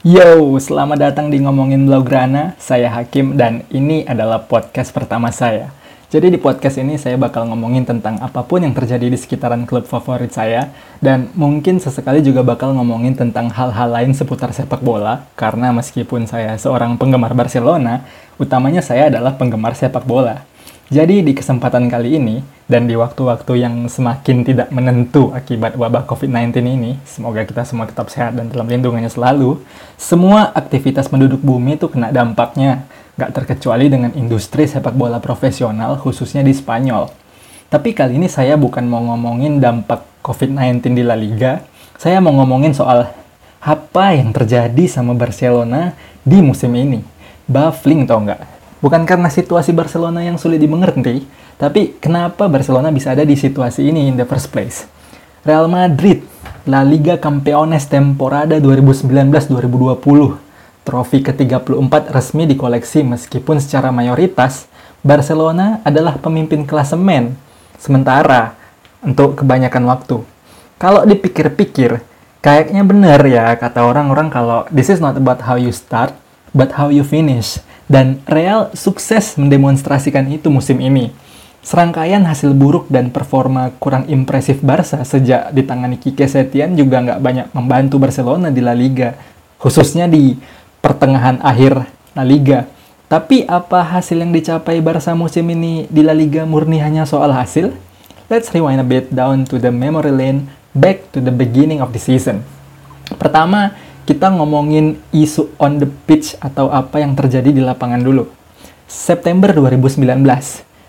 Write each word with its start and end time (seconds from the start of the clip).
Yo, 0.00 0.56
selamat 0.56 0.96
datang 0.96 1.28
di 1.28 1.44
Ngomongin 1.44 1.84
Blaugrana. 1.84 2.56
Saya 2.56 2.88
Hakim 2.88 3.36
dan 3.36 3.68
ini 3.68 4.00
adalah 4.08 4.48
podcast 4.48 4.96
pertama 4.96 5.28
saya. 5.28 5.76
Jadi 6.08 6.32
di 6.32 6.40
podcast 6.40 6.80
ini 6.80 6.96
saya 6.96 7.20
bakal 7.20 7.44
ngomongin 7.44 7.84
tentang 7.84 8.16
apa 8.16 8.40
pun 8.48 8.64
yang 8.64 8.72
terjadi 8.72 9.12
di 9.12 9.20
sekitaran 9.20 9.68
klub 9.68 9.84
favorit 9.84 10.32
saya 10.32 10.72
dan 11.04 11.28
mungkin 11.36 11.84
sesekali 11.84 12.24
juga 12.24 12.40
bakal 12.40 12.72
ngomongin 12.80 13.12
tentang 13.12 13.52
hal-hal 13.52 13.92
lain 13.92 14.16
seputar 14.16 14.56
sepak 14.56 14.80
bola 14.80 15.28
karena 15.36 15.68
meskipun 15.68 16.24
saya 16.24 16.56
seorang 16.56 16.96
penggemar 16.96 17.36
Barcelona, 17.36 18.08
utamanya 18.40 18.80
saya 18.80 19.12
adalah 19.12 19.36
penggemar 19.36 19.76
sepak 19.76 20.08
bola. 20.08 20.48
Jadi 20.90 21.22
di 21.22 21.38
kesempatan 21.38 21.86
kali 21.86 22.18
ini 22.18 22.42
dan 22.66 22.90
di 22.90 22.98
waktu-waktu 22.98 23.62
yang 23.62 23.86
semakin 23.86 24.42
tidak 24.42 24.74
menentu 24.74 25.30
akibat 25.30 25.78
wabah 25.78 26.02
COVID-19 26.02 26.66
ini, 26.66 26.98
semoga 27.06 27.46
kita 27.46 27.62
semua 27.62 27.86
tetap 27.86 28.10
sehat 28.10 28.34
dan 28.34 28.50
dalam 28.50 28.66
lindungannya 28.66 29.06
selalu, 29.06 29.62
semua 29.94 30.50
aktivitas 30.50 31.06
penduduk 31.06 31.38
bumi 31.46 31.78
itu 31.78 31.86
kena 31.86 32.10
dampaknya, 32.10 32.90
gak 33.14 33.38
terkecuali 33.38 33.86
dengan 33.86 34.10
industri 34.18 34.66
sepak 34.66 34.90
bola 34.98 35.22
profesional 35.22 35.94
khususnya 35.94 36.42
di 36.42 36.50
Spanyol. 36.50 37.06
Tapi 37.70 37.94
kali 37.94 38.18
ini 38.18 38.26
saya 38.26 38.58
bukan 38.58 38.82
mau 38.82 39.14
ngomongin 39.14 39.62
dampak 39.62 40.02
COVID-19 40.26 40.90
di 40.90 41.06
La 41.06 41.14
Liga, 41.14 41.62
saya 42.02 42.18
mau 42.18 42.34
ngomongin 42.34 42.74
soal 42.74 43.06
apa 43.62 44.18
yang 44.18 44.34
terjadi 44.34 44.90
sama 44.90 45.14
Barcelona 45.14 45.94
di 46.26 46.42
musim 46.42 46.74
ini. 46.74 46.98
Baffling 47.46 48.10
tau 48.10 48.26
nggak? 48.26 48.59
Bukan 48.80 49.04
karena 49.04 49.28
situasi 49.28 49.76
Barcelona 49.76 50.24
yang 50.24 50.40
sulit 50.40 50.56
dimengerti, 50.56 51.28
tapi 51.60 52.00
kenapa 52.00 52.48
Barcelona 52.48 52.88
bisa 52.88 53.12
ada 53.12 53.28
di 53.28 53.36
situasi 53.36 53.84
ini 53.84 54.08
in 54.08 54.16
the 54.16 54.24
first 54.24 54.48
place. 54.48 54.88
Real 55.44 55.68
Madrid, 55.68 56.24
La 56.64 56.80
Liga 56.80 57.20
Campeones 57.20 57.84
temporada 57.88 58.56
2019-2020. 58.56 60.48
Trofi 60.80 61.20
ke-34 61.20 61.94
resmi 62.08 62.48
dikoleksi 62.48 63.04
meskipun 63.04 63.60
secara 63.60 63.92
mayoritas 63.92 64.64
Barcelona 65.04 65.84
adalah 65.84 66.16
pemimpin 66.16 66.64
klasemen. 66.64 67.36
Sementara 67.76 68.56
untuk 69.00 69.40
kebanyakan 69.40 69.84
waktu. 69.88 70.24
Kalau 70.80 71.04
dipikir-pikir, 71.04 72.00
kayaknya 72.40 72.84
benar 72.84 73.20
ya 73.28 73.52
kata 73.56 73.84
orang-orang 73.84 74.32
kalau 74.32 74.64
this 74.72 74.88
is 74.88 75.04
not 75.04 75.16
about 75.20 75.44
how 75.44 75.60
you 75.60 75.72
start, 75.72 76.16
but 76.56 76.76
how 76.80 76.88
you 76.88 77.04
finish. 77.04 77.60
Dan 77.90 78.22
Real 78.22 78.70
sukses 78.70 79.34
mendemonstrasikan 79.34 80.30
itu 80.30 80.46
musim 80.46 80.78
ini. 80.78 81.10
Serangkaian 81.58 82.22
hasil 82.22 82.54
buruk 82.54 82.86
dan 82.86 83.10
performa 83.10 83.74
kurang 83.82 84.06
impresif 84.06 84.62
Barca 84.62 85.02
sejak 85.02 85.50
ditangani 85.50 85.98
Kike 85.98 86.24
Setien 86.30 86.78
juga 86.78 87.02
nggak 87.02 87.18
banyak 87.18 87.46
membantu 87.50 87.98
Barcelona 87.98 88.54
di 88.54 88.62
La 88.62 88.78
Liga, 88.78 89.18
khususnya 89.58 90.06
di 90.06 90.38
pertengahan 90.78 91.42
akhir 91.42 91.82
La 92.14 92.22
Liga. 92.22 92.70
Tapi 93.10 93.42
apa 93.42 93.82
hasil 93.82 94.22
yang 94.22 94.30
dicapai 94.30 94.78
Barca 94.78 95.10
musim 95.18 95.50
ini 95.50 95.90
di 95.90 96.06
La 96.06 96.14
Liga 96.14 96.46
murni 96.46 96.78
hanya 96.78 97.02
soal 97.02 97.34
hasil? 97.34 97.74
Let's 98.30 98.54
rewind 98.54 98.78
a 98.78 98.86
bit 98.86 99.10
down 99.10 99.50
to 99.50 99.58
the 99.58 99.74
memory 99.74 100.14
lane, 100.14 100.46
back 100.78 101.10
to 101.10 101.18
the 101.18 101.34
beginning 101.34 101.82
of 101.82 101.90
the 101.90 101.98
season. 101.98 102.46
Pertama, 103.18 103.74
kita 104.10 104.26
ngomongin 104.34 104.98
isu 105.14 105.54
on 105.62 105.78
the 105.78 105.86
pitch 105.86 106.34
atau 106.42 106.66
apa 106.66 106.98
yang 106.98 107.14
terjadi 107.14 107.54
di 107.54 107.62
lapangan 107.62 108.02
dulu. 108.02 108.26
September 108.90 109.54
2019, 109.54 110.02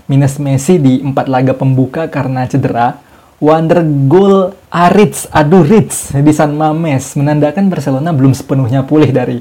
minus 0.09 0.41
Messi 0.41 0.81
di 0.81 1.05
empat 1.05 1.29
laga 1.29 1.53
pembuka 1.53 2.09
karena 2.09 2.49
cedera, 2.49 2.97
wonder 3.37 3.85
goal 4.09 4.57
Aritz, 4.73 5.29
aduh 5.29 5.61
Ritz 5.61 6.17
di 6.17 6.33
San 6.33 6.57
Mames 6.57 7.13
menandakan 7.13 7.69
Barcelona 7.69 8.09
belum 8.09 8.33
sepenuhnya 8.33 8.81
pulih 8.89 9.13
dari 9.13 9.37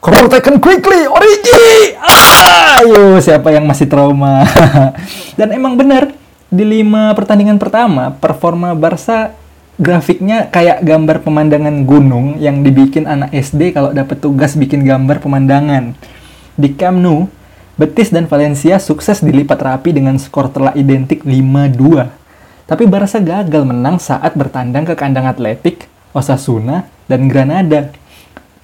Come 0.00 0.32
taken 0.32 0.56
quickly, 0.56 1.04
Origi! 1.04 2.00
Ah, 2.00 2.80
siapa 3.20 3.52
yang 3.52 3.68
masih 3.68 3.92
trauma? 3.92 4.46
Dan 5.38 5.52
emang 5.52 5.76
benar, 5.76 6.16
di 6.48 6.64
lima 6.64 7.12
pertandingan 7.12 7.60
pertama, 7.60 8.14
performa 8.16 8.72
Barca 8.72 9.36
grafiknya 9.78 10.50
kayak 10.50 10.82
gambar 10.82 11.22
pemandangan 11.22 11.86
gunung 11.86 12.34
yang 12.42 12.66
dibikin 12.66 13.06
anak 13.06 13.30
SD 13.30 13.70
kalau 13.70 13.94
dapat 13.94 14.18
tugas 14.18 14.58
bikin 14.58 14.82
gambar 14.82 15.22
pemandangan. 15.22 15.94
Di 16.58 16.74
Camp 16.74 16.98
Nou, 16.98 17.30
Betis 17.78 18.10
dan 18.10 18.26
Valencia 18.26 18.82
sukses 18.82 19.22
dilipat 19.22 19.62
rapi 19.62 19.94
dengan 19.94 20.18
skor 20.18 20.50
telah 20.50 20.74
identik 20.74 21.22
5-2. 21.22 22.10
Tapi 22.66 22.84
Barca 22.90 23.22
gagal 23.22 23.62
menang 23.62 24.02
saat 24.02 24.34
bertandang 24.34 24.82
ke 24.82 24.98
kandang 24.98 25.30
Atletik, 25.30 25.86
Osasuna, 26.10 26.90
dan 27.06 27.30
Granada. 27.30 27.94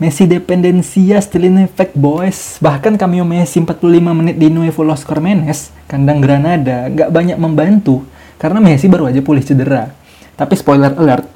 Messi 0.02 0.26
dependencia 0.26 1.22
still 1.22 1.46
in 1.46 1.62
effect 1.62 1.94
boys. 1.94 2.58
Bahkan 2.58 2.98
cameo 2.98 3.22
Messi 3.22 3.62
45 3.62 3.86
menit 4.10 4.34
di 4.34 4.50
Nuevo 4.50 4.82
Los 4.82 5.06
Cormenes, 5.06 5.70
kandang 5.86 6.18
Granada, 6.18 6.90
nggak 6.90 7.14
banyak 7.14 7.38
membantu 7.38 8.02
karena 8.36 8.58
Messi 8.58 8.90
baru 8.90 9.08
aja 9.08 9.22
pulih 9.22 9.46
cedera. 9.46 9.94
Tapi 10.34 10.54
spoiler 10.58 10.98
alert, 10.98 11.30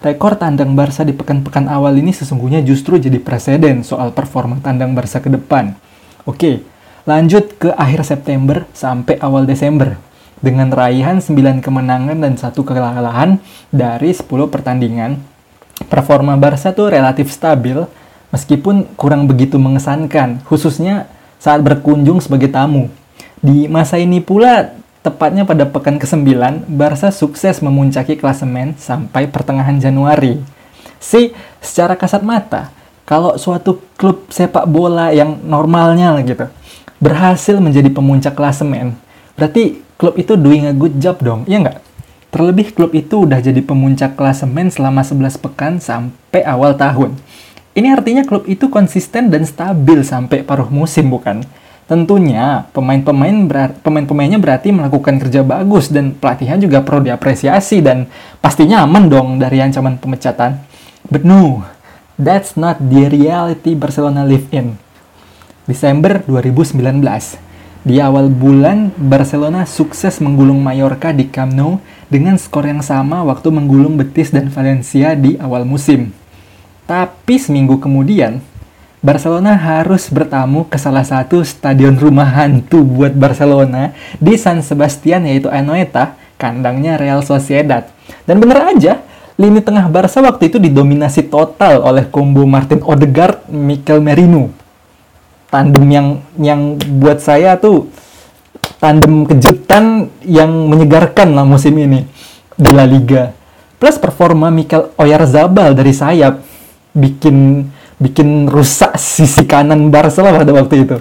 rekor 0.00 0.32
tandang 0.40 0.72
Barca 0.72 1.04
di 1.04 1.12
pekan-pekan 1.12 1.68
awal 1.68 2.00
ini 2.00 2.08
sesungguhnya 2.08 2.64
justru 2.64 2.96
jadi 2.96 3.20
presiden 3.20 3.84
soal 3.84 4.16
performa 4.16 4.56
tandang 4.64 4.96
Barca 4.96 5.20
ke 5.20 5.28
depan. 5.28 5.76
Oke, 6.24 6.64
lanjut 7.04 7.60
ke 7.60 7.68
akhir 7.76 8.08
September 8.08 8.64
sampai 8.72 9.20
awal 9.20 9.44
Desember. 9.44 10.00
Dengan 10.40 10.72
raihan 10.72 11.20
9 11.20 11.60
kemenangan 11.60 12.16
dan 12.16 12.32
satu 12.40 12.64
kekalahan 12.64 13.36
dari 13.68 14.16
10 14.16 14.24
pertandingan, 14.48 15.20
performa 15.92 16.32
Barca 16.40 16.72
tuh 16.72 16.88
relatif 16.88 17.28
stabil 17.28 17.76
meskipun 18.32 18.88
kurang 18.96 19.28
begitu 19.28 19.60
mengesankan, 19.60 20.40
khususnya 20.48 21.12
saat 21.36 21.60
berkunjung 21.60 22.24
sebagai 22.24 22.48
tamu. 22.48 22.88
Di 23.44 23.68
masa 23.68 24.00
ini 24.00 24.24
pula 24.24 24.79
Tepatnya 25.00 25.48
pada 25.48 25.64
pekan 25.64 25.96
ke-9, 25.96 26.28
Barca 26.68 27.08
sukses 27.08 27.64
memuncaki 27.64 28.20
klasemen 28.20 28.76
sampai 28.76 29.24
pertengahan 29.32 29.80
Januari. 29.80 30.36
Si, 31.00 31.32
secara 31.64 31.96
kasat 31.96 32.20
mata, 32.20 32.68
kalau 33.08 33.40
suatu 33.40 33.80
klub 33.96 34.28
sepak 34.28 34.68
bola 34.68 35.08
yang 35.08 35.40
normalnya 35.40 36.20
gitu, 36.20 36.52
berhasil 37.00 37.56
menjadi 37.56 37.88
pemuncak 37.88 38.36
klasemen, 38.36 38.92
berarti 39.40 39.80
klub 39.96 40.20
itu 40.20 40.36
doing 40.36 40.68
a 40.68 40.76
good 40.76 40.92
job 41.00 41.16
dong, 41.24 41.48
iya 41.48 41.64
nggak? 41.64 41.80
Terlebih 42.28 42.76
klub 42.76 42.92
itu 42.92 43.24
udah 43.24 43.40
jadi 43.40 43.64
pemuncak 43.64 44.20
klasemen 44.20 44.68
selama 44.68 45.00
11 45.00 45.40
pekan 45.40 45.80
sampai 45.80 46.44
awal 46.44 46.76
tahun. 46.76 47.16
Ini 47.72 47.96
artinya 47.96 48.22
klub 48.28 48.44
itu 48.44 48.68
konsisten 48.68 49.32
dan 49.32 49.48
stabil 49.48 50.04
sampai 50.04 50.44
paruh 50.44 50.68
musim, 50.68 51.08
bukan? 51.08 51.40
Tentunya 51.90 52.70
pemain-pemain 52.70 53.50
pemain-pemainnya 53.82 54.38
berarti 54.38 54.70
melakukan 54.70 55.18
kerja 55.18 55.42
bagus 55.42 55.90
dan 55.90 56.14
pelatihan 56.14 56.62
juga 56.62 56.86
perlu 56.86 57.10
diapresiasi 57.10 57.82
dan 57.82 58.06
pastinya 58.38 58.86
aman 58.86 59.10
dong 59.10 59.42
dari 59.42 59.58
ancaman 59.58 59.98
pemecatan. 59.98 60.62
But 61.10 61.26
no, 61.26 61.66
that's 62.14 62.54
not 62.54 62.78
the 62.78 63.10
reality 63.10 63.74
Barcelona 63.74 64.22
live 64.22 64.46
in. 64.54 64.78
Desember 65.66 66.22
2019, 66.30 66.78
di 67.82 67.98
awal 67.98 68.30
bulan 68.30 68.94
Barcelona 68.94 69.66
sukses 69.66 70.22
menggulung 70.22 70.62
Mallorca 70.62 71.10
di 71.10 71.26
Camp 71.26 71.50
Nou 71.50 71.82
dengan 72.06 72.38
skor 72.38 72.70
yang 72.70 72.86
sama 72.86 73.26
waktu 73.26 73.50
menggulung 73.50 73.98
Betis 73.98 74.30
dan 74.30 74.46
Valencia 74.46 75.18
di 75.18 75.34
awal 75.42 75.66
musim. 75.66 76.14
Tapi 76.86 77.34
seminggu 77.34 77.82
kemudian, 77.82 78.38
Barcelona 79.00 79.56
harus 79.56 80.12
bertamu 80.12 80.68
ke 80.68 80.76
salah 80.76 81.08
satu 81.08 81.40
stadion 81.40 81.96
rumah 81.96 82.28
hantu 82.28 82.84
buat 82.84 83.16
Barcelona 83.16 83.96
di 84.20 84.36
San 84.36 84.60
Sebastian 84.60 85.24
yaitu 85.24 85.48
Anoeta, 85.48 86.20
kandangnya 86.36 87.00
Real 87.00 87.24
Sociedad. 87.24 87.88
Dan 88.28 88.44
bener 88.44 88.60
aja, 88.60 89.00
lini 89.40 89.64
tengah 89.64 89.88
Barca 89.88 90.20
waktu 90.20 90.52
itu 90.52 90.60
didominasi 90.60 91.32
total 91.32 91.80
oleh 91.80 92.04
combo 92.12 92.44
Martin 92.44 92.84
Odegaard, 92.84 93.48
Mikel 93.48 94.04
Merino. 94.04 94.52
Tandem 95.48 95.84
yang 95.88 96.08
yang 96.36 96.60
buat 97.00 97.24
saya 97.24 97.56
tuh 97.56 97.88
tandem 98.84 99.24
kejutan 99.24 100.12
yang 100.28 100.52
menyegarkan 100.68 101.32
lah 101.32 101.48
musim 101.48 101.72
ini 101.80 102.04
di 102.52 102.70
La 102.76 102.84
Liga. 102.84 103.32
Plus 103.80 103.96
performa 103.96 104.52
Mikel 104.52 104.92
Oyarzabal 105.00 105.72
dari 105.72 105.96
sayap 105.96 106.44
bikin 106.92 107.64
bikin 108.00 108.48
rusak 108.48 108.96
sisi 108.96 109.44
kanan 109.44 109.92
Barcelona 109.92 110.40
pada 110.40 110.56
waktu 110.56 110.88
itu. 110.88 110.96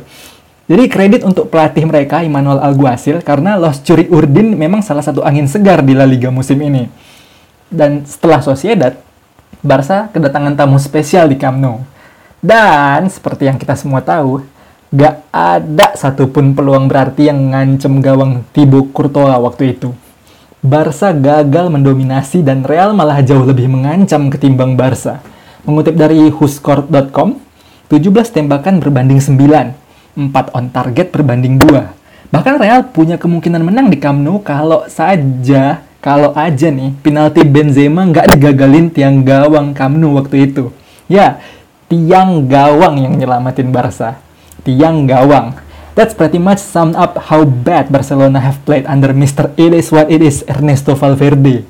Jadi 0.69 0.85
kredit 0.85 1.21
untuk 1.25 1.49
pelatih 1.49 1.81
mereka 1.89 2.21
Immanuel 2.21 2.61
Alguacil 2.61 3.25
karena 3.25 3.57
Los 3.57 3.81
Curi 3.81 4.05
Urdin 4.05 4.53
memang 4.53 4.85
salah 4.85 5.01
satu 5.01 5.25
angin 5.25 5.49
segar 5.49 5.81
di 5.81 5.97
La 5.97 6.05
Liga 6.05 6.29
musim 6.29 6.61
ini. 6.61 6.85
Dan 7.71 8.05
setelah 8.05 8.43
Sociedad, 8.45 8.93
Barca 9.65 10.13
kedatangan 10.13 10.53
tamu 10.53 10.77
spesial 10.77 11.25
di 11.25 11.41
Camp 11.41 11.57
Nou. 11.57 11.81
Dan 12.37 13.09
seperti 13.09 13.49
yang 13.49 13.57
kita 13.57 13.73
semua 13.73 14.05
tahu, 14.05 14.45
gak 14.93 15.25
ada 15.33 15.97
satupun 15.97 16.53
peluang 16.53 16.85
berarti 16.85 17.33
yang 17.33 17.49
ngancem 17.49 17.97
gawang 17.97 18.45
Thibaut 18.53 18.93
Courtois 18.93 19.41
waktu 19.41 19.73
itu. 19.73 19.89
Barca 20.61 21.15
gagal 21.15 21.71
mendominasi 21.71 22.45
dan 22.45 22.61
Real 22.61 22.93
malah 22.93 23.25
jauh 23.25 23.47
lebih 23.47 23.65
mengancam 23.65 24.29
ketimbang 24.29 24.77
Barca. 24.77 25.23
Mengutip 25.69 25.93
dari 25.93 26.33
whoscore.com, 26.33 27.37
17 27.93 28.33
tembakan 28.33 28.81
berbanding 28.81 29.21
9, 29.21 29.37
4 30.17 30.57
on 30.57 30.65
target 30.73 31.13
berbanding 31.13 31.61
2. 31.61 32.33
Bahkan 32.33 32.57
Real 32.57 32.89
punya 32.89 33.21
kemungkinan 33.21 33.61
menang 33.61 33.93
di 33.93 34.01
Camp 34.01 34.17
Nou 34.17 34.41
kalau 34.41 34.89
saja, 34.89 35.85
kalau 36.01 36.33
aja 36.33 36.73
nih, 36.73 36.97
penalti 37.05 37.45
Benzema 37.45 38.01
nggak 38.09 38.33
digagalin 38.33 38.89
tiang 38.89 39.21
gawang 39.21 39.77
Camp 39.77 39.93
Nou 39.93 40.17
waktu 40.17 40.49
itu. 40.49 40.73
Ya, 41.05 41.37
tiang 41.85 42.49
gawang 42.49 43.05
yang 43.05 43.13
nyelamatin 43.13 43.69
Barca. 43.69 44.17
Tiang 44.65 45.05
gawang. 45.05 45.53
That's 45.93 46.17
pretty 46.17 46.41
much 46.41 46.65
sum 46.65 46.97
up 46.97 47.13
how 47.29 47.45
bad 47.45 47.93
Barcelona 47.93 48.41
have 48.41 48.57
played 48.65 48.89
under 48.89 49.13
Mr. 49.13 49.53
It 49.53 49.77
is 49.77 49.93
what 49.93 50.09
it 50.09 50.25
is, 50.25 50.41
Ernesto 50.49 50.97
Valverde. 50.97 51.61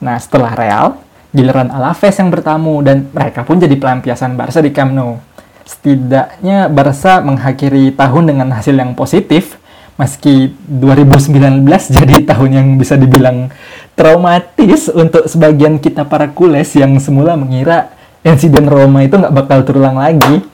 Nah, 0.00 0.16
setelah 0.16 0.56
Real, 0.56 1.03
giliran 1.34 1.68
Alaves 1.74 2.14
yang 2.14 2.30
bertamu 2.30 2.78
dan 2.86 3.10
mereka 3.10 3.42
pun 3.42 3.58
jadi 3.58 3.74
pelampiasan 3.74 4.38
Barca 4.38 4.62
di 4.62 4.70
Camp 4.70 4.94
Nou. 4.94 5.18
Setidaknya 5.66 6.70
Barca 6.70 7.18
mengakhiri 7.18 7.90
tahun 7.98 8.30
dengan 8.30 8.54
hasil 8.54 8.78
yang 8.78 8.94
positif, 8.94 9.58
meski 9.98 10.54
2019 10.70 11.66
jadi 11.98 12.16
tahun 12.22 12.50
yang 12.54 12.68
bisa 12.78 12.94
dibilang 12.94 13.50
traumatis 13.98 14.90
untuk 14.94 15.26
sebagian 15.26 15.82
kita 15.82 16.06
para 16.06 16.30
kules 16.30 16.70
yang 16.78 16.94
semula 17.02 17.34
mengira 17.34 17.90
insiden 18.22 18.70
Roma 18.70 19.02
itu 19.02 19.18
nggak 19.18 19.34
bakal 19.34 19.66
terulang 19.66 19.98
lagi. 19.98 20.46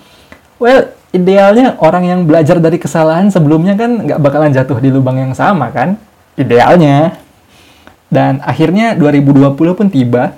Well, 0.57 0.93
idealnya 1.13 1.77
orang 1.81 2.05
yang 2.09 2.21
belajar 2.25 2.57
dari 2.57 2.77
kesalahan 2.77 3.29
sebelumnya 3.29 3.77
kan 3.77 4.09
nggak 4.09 4.21
bakalan 4.21 4.53
jatuh 4.53 4.81
di 4.81 4.89
lubang 4.89 5.21
yang 5.21 5.33
sama 5.37 5.69
kan? 5.69 6.01
Idealnya. 6.41 7.17
Dan 8.11 8.43
akhirnya 8.43 8.99
2020 8.99 9.55
pun 9.55 9.87
tiba, 9.87 10.35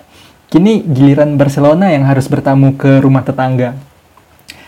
Kini 0.53 0.85
giliran 0.85 1.41
Barcelona 1.41 1.89
yang 1.97 2.05
harus 2.05 2.29
bertamu 2.29 2.77
ke 2.77 3.01
rumah 3.01 3.25
tetangga. 3.25 3.73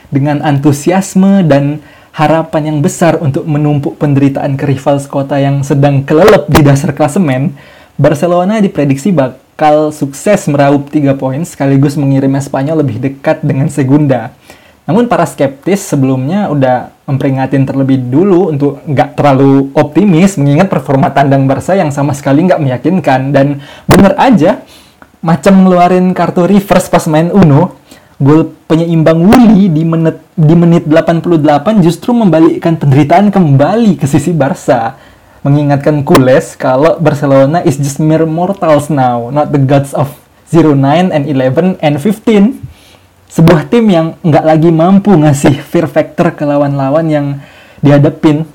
Dengan 0.08 0.40
antusiasme 0.40 1.44
dan 1.44 1.84
harapan 2.16 2.72
yang 2.72 2.78
besar 2.80 3.20
untuk 3.20 3.44
menumpuk 3.44 4.00
penderitaan 4.00 4.56
ke 4.56 4.64
rival 4.64 4.96
sekota 4.96 5.36
yang 5.36 5.60
sedang 5.60 6.00
kelelep 6.00 6.48
di 6.48 6.64
dasar 6.64 6.96
klasemen, 6.96 7.52
Barcelona 8.00 8.64
diprediksi 8.64 9.12
bakal 9.12 9.92
sukses 9.92 10.48
meraup 10.48 10.88
3 10.88 11.20
poin 11.20 11.44
sekaligus 11.44 12.00
mengirim 12.00 12.32
Espanyol 12.32 12.80
lebih 12.80 13.04
dekat 13.04 13.44
dengan 13.44 13.68
Segunda. 13.68 14.32
Namun 14.88 15.04
para 15.04 15.28
skeptis 15.28 15.84
sebelumnya 15.84 16.48
udah 16.48 16.96
memperingatin 17.04 17.68
terlebih 17.68 18.00
dulu 18.00 18.48
untuk 18.48 18.80
nggak 18.88 19.20
terlalu 19.20 19.68
optimis 19.76 20.40
mengingat 20.40 20.72
performa 20.72 21.12
tandang 21.12 21.44
Barca 21.44 21.76
yang 21.76 21.92
sama 21.92 22.16
sekali 22.16 22.48
nggak 22.48 22.60
meyakinkan 22.64 23.36
dan 23.36 23.60
bener 23.84 24.16
aja 24.16 24.64
macam 25.24 25.64
ngeluarin 25.64 26.12
kartu 26.12 26.44
reverse 26.44 26.92
pas 26.92 27.08
main 27.08 27.32
Uno, 27.32 27.80
gol 28.20 28.52
penyeimbang 28.68 29.24
Wuli 29.24 29.72
di 29.72 29.80
menit 29.80 30.20
di 30.36 30.52
menit 30.52 30.84
88 30.84 31.80
justru 31.80 32.12
membalikkan 32.12 32.76
penderitaan 32.76 33.32
kembali 33.32 33.96
ke 33.96 34.04
sisi 34.04 34.36
Barca. 34.36 35.00
Mengingatkan 35.44 36.04
Kules 36.04 36.56
kalau 36.56 36.96
Barcelona 37.00 37.64
is 37.64 37.76
just 37.76 38.00
mere 38.00 38.24
mortals 38.24 38.88
now, 38.88 39.28
not 39.28 39.52
the 39.52 39.60
gods 39.60 39.92
of 39.92 40.12
09 40.52 40.76
and 41.12 41.24
11 41.28 41.80
and 41.80 41.96
15. 42.00 42.64
Sebuah 43.28 43.68
tim 43.68 43.84
yang 43.92 44.16
nggak 44.24 44.44
lagi 44.44 44.70
mampu 44.72 45.12
ngasih 45.12 45.60
fear 45.64 45.88
factor 45.88 46.32
ke 46.32 46.44
lawan-lawan 46.48 47.08
yang 47.08 47.26
dihadapin. 47.84 48.48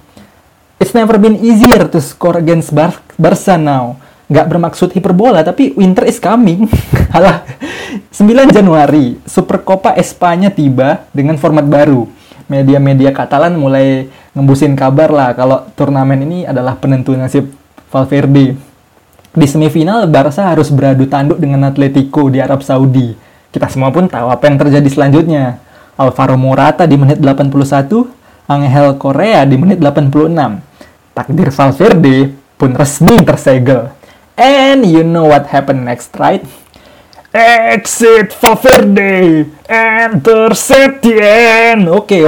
It's 0.82 0.98
never 0.98 1.18
been 1.22 1.38
easier 1.38 1.86
to 1.90 1.98
score 2.02 2.42
against 2.42 2.74
Bar 2.74 2.98
Barca 3.18 3.58
now 3.58 4.02
nggak 4.30 4.46
bermaksud 4.46 4.94
hiperbola 4.94 5.42
tapi 5.42 5.74
winter 5.74 6.06
is 6.06 6.22
coming. 6.22 6.70
Halah. 7.16 7.44
9 8.14 8.54
Januari, 8.54 9.18
Super 9.26 9.66
Copa 9.66 9.98
Espanya 9.98 10.54
tiba 10.54 11.10
dengan 11.10 11.42
format 11.42 11.66
baru. 11.66 12.06
Media-media 12.46 13.10
Katalan 13.10 13.58
mulai 13.58 14.06
ngembusin 14.38 14.78
kabar 14.78 15.10
lah 15.10 15.34
kalau 15.34 15.66
turnamen 15.74 16.22
ini 16.22 16.46
adalah 16.46 16.78
penentu 16.78 17.18
nasib 17.18 17.50
Valverde. 17.90 18.54
Di 19.30 19.46
semifinal, 19.46 20.06
Barca 20.10 20.54
harus 20.54 20.70
beradu 20.70 21.06
tanduk 21.10 21.42
dengan 21.42 21.66
Atletico 21.70 22.30
di 22.30 22.42
Arab 22.42 22.62
Saudi. 22.62 23.14
Kita 23.50 23.66
semua 23.70 23.90
pun 23.90 24.06
tahu 24.06 24.30
apa 24.30 24.46
yang 24.50 24.58
terjadi 24.62 24.90
selanjutnya. 24.90 25.62
Alvaro 25.98 26.38
Morata 26.38 26.86
di 26.86 26.98
menit 26.98 27.22
81, 27.22 28.06
Angel 28.50 28.88
Korea 29.02 29.46
di 29.46 29.58
menit 29.58 29.82
86. 29.82 30.14
Takdir 31.14 31.50
Valverde 31.50 32.18
pun 32.58 32.70
resmi 32.74 33.18
tersegel 33.22 33.99
And 34.40 34.88
you 34.88 35.04
know 35.04 35.28
what 35.28 35.52
happened 35.52 35.84
next, 35.84 36.16
right? 36.16 36.40
Exit 37.36 38.32
Valverde, 38.40 39.52
enter 39.68 40.56
Setien. 40.56 41.84
Oke, 41.92 42.24
okay, 42.24 42.26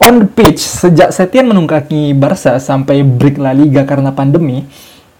on 0.00 0.14
the 0.18 0.26
pitch, 0.26 0.58
sejak 0.58 1.12
Setien 1.12 1.46
menunggangi 1.46 2.16
Barca 2.16 2.56
sampai 2.56 3.04
break 3.04 3.36
La 3.36 3.52
Liga 3.52 3.84
karena 3.84 4.08
pandemi, 4.10 4.64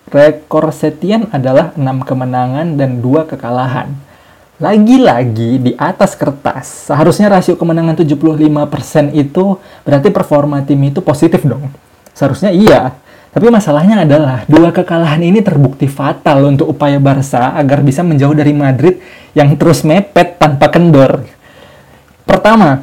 rekor 0.09 0.73
Setien 0.73 1.29
adalah 1.31 1.77
6 1.77 2.09
kemenangan 2.09 2.75
dan 2.75 3.05
2 3.05 3.31
kekalahan. 3.37 3.93
Lagi-lagi 4.59 5.61
di 5.61 5.73
atas 5.77 6.17
kertas, 6.17 6.89
seharusnya 6.89 7.29
rasio 7.29 7.55
kemenangan 7.55 8.01
75% 8.01 9.13
itu 9.13 9.61
berarti 9.85 10.09
performa 10.09 10.65
tim 10.65 10.81
itu 10.89 11.05
positif 11.05 11.45
dong. 11.45 11.69
Seharusnya 12.17 12.51
iya, 12.51 12.97
tapi 13.31 13.47
masalahnya 13.47 14.03
adalah 14.03 14.43
dua 14.51 14.75
kekalahan 14.75 15.23
ini 15.23 15.39
terbukti 15.39 15.87
fatal 15.87 16.51
untuk 16.51 16.75
upaya 16.75 16.99
Barca 16.99 17.55
agar 17.55 17.79
bisa 17.79 18.03
menjauh 18.03 18.35
dari 18.35 18.51
Madrid 18.51 18.99
yang 19.39 19.55
terus 19.55 19.87
mepet 19.87 20.35
tanpa 20.35 20.67
kendor. 20.67 21.23
Pertama, 22.27 22.83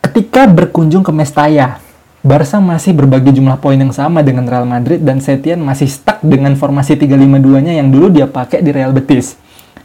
ketika 0.00 0.48
berkunjung 0.48 1.04
ke 1.04 1.12
Mestalla, 1.12 1.84
Barca 2.24 2.64
masih 2.64 2.96
berbagi 2.96 3.36
jumlah 3.36 3.60
poin 3.60 3.76
yang 3.76 3.92
sama 3.92 4.24
dengan 4.24 4.48
Real 4.48 4.64
Madrid 4.64 5.04
dan 5.04 5.20
Setien 5.20 5.60
masih 5.60 5.86
stuck 5.86 6.24
dengan 6.24 6.56
formasi 6.56 6.96
352-nya 6.96 7.76
yang 7.76 7.92
dulu 7.92 8.08
dia 8.08 8.24
pakai 8.24 8.64
di 8.64 8.72
Real 8.72 8.96
Betis. 8.96 9.36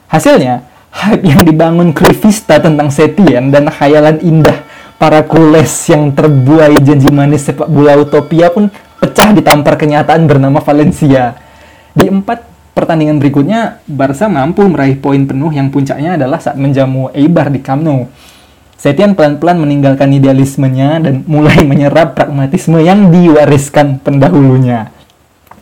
Hasilnya, 0.08 0.64
hype 0.96 1.28
yang 1.28 1.44
dibangun 1.44 1.92
Cruyffista 1.92 2.56
tentang 2.64 2.88
Setien 2.88 3.52
dan 3.52 3.68
khayalan 3.68 4.24
indah 4.24 4.64
para 4.96 5.28
kules 5.28 5.72
yang 5.92 6.16
terbuai 6.16 6.80
janji 6.80 7.12
manis 7.12 7.44
sepak 7.44 7.68
bola 7.68 8.00
utopia 8.00 8.48
pun 8.48 8.72
pecah 9.04 9.36
ditampar 9.36 9.76
kenyataan 9.76 10.24
bernama 10.24 10.64
Valencia. 10.64 11.36
Di 11.92 12.08
empat 12.08 12.48
pertandingan 12.72 13.20
berikutnya, 13.20 13.84
Barca 13.84 14.32
mampu 14.32 14.64
meraih 14.64 14.96
poin 14.96 15.28
penuh 15.28 15.52
yang 15.52 15.68
puncaknya 15.68 16.16
adalah 16.16 16.40
saat 16.40 16.56
menjamu 16.56 17.12
Eibar 17.12 17.52
di 17.52 17.60
Camp 17.60 17.84
Nou. 17.84 18.08
Setien 18.80 19.12
pelan-pelan 19.12 19.60
meninggalkan 19.60 20.08
idealismenya 20.08 21.04
dan 21.04 21.28
mulai 21.28 21.60
menyerap 21.68 22.16
pragmatisme 22.16 22.80
yang 22.80 23.12
diwariskan 23.12 24.00
pendahulunya. 24.00 24.88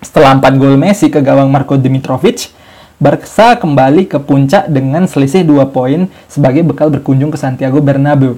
Setelah 0.05 0.38
4 0.38 0.62
gol 0.62 0.77
Messi 0.77 1.10
ke 1.10 1.17
gawang 1.17 1.50
Marco 1.50 1.81
Dimitrovic, 1.81 2.53
Barca 3.01 3.57
kembali 3.57 4.05
ke 4.05 4.21
puncak 4.21 4.69
dengan 4.69 5.10
selisih 5.10 5.41
2 5.41 5.74
poin 5.74 6.05
sebagai 6.29 6.62
bekal 6.62 6.93
berkunjung 6.93 7.33
ke 7.33 7.41
Santiago 7.41 7.81
Bernabeu. 7.81 8.38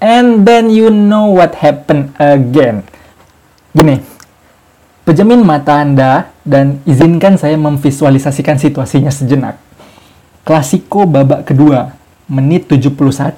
And 0.00 0.48
then 0.48 0.72
you 0.72 0.88
know 0.88 1.36
what 1.36 1.60
happened 1.60 2.16
again. 2.16 2.95
Gini, 3.76 4.00
pejamin 5.04 5.44
mata 5.44 5.84
Anda 5.84 6.32
dan 6.48 6.80
izinkan 6.88 7.36
saya 7.36 7.60
memvisualisasikan 7.60 8.56
situasinya 8.56 9.12
sejenak. 9.12 9.60
Klasiko 10.48 11.04
babak 11.04 11.44
kedua, 11.44 11.92
menit 12.24 12.72
71. 12.72 13.36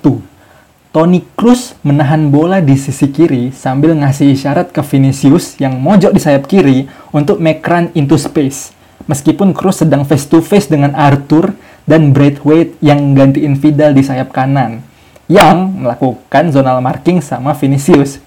Toni 0.94 1.26
Kroos 1.34 1.74
menahan 1.82 2.30
bola 2.30 2.62
di 2.62 2.78
sisi 2.78 3.10
kiri 3.10 3.50
sambil 3.50 3.98
ngasih 3.98 4.30
isyarat 4.30 4.70
ke 4.70 4.78
Vinicius 4.78 5.58
yang 5.58 5.74
mojok 5.82 6.14
di 6.14 6.22
sayap 6.22 6.46
kiri 6.46 6.86
untuk 7.10 7.42
make 7.42 7.66
run 7.66 7.90
into 7.98 8.14
space. 8.14 8.70
Meskipun 9.10 9.50
Kroos 9.50 9.82
sedang 9.82 10.06
face 10.06 10.30
to 10.30 10.38
face 10.38 10.70
dengan 10.70 10.94
Arthur 10.94 11.50
dan 11.82 12.14
Braithwaite 12.14 12.78
yang 12.78 13.10
gantiin 13.18 13.58
Vidal 13.58 13.90
di 13.90 14.06
sayap 14.06 14.30
kanan 14.30 14.86
yang 15.26 15.82
melakukan 15.82 16.54
zonal 16.54 16.78
marking 16.78 17.18
sama 17.18 17.58
Vinicius 17.58 18.22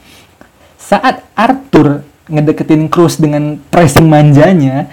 saat 0.92 1.24
Arthur 1.40 2.04
ngedeketin 2.28 2.92
Cruz 2.92 3.16
dengan 3.16 3.56
pressing 3.72 4.12
manjanya, 4.12 4.92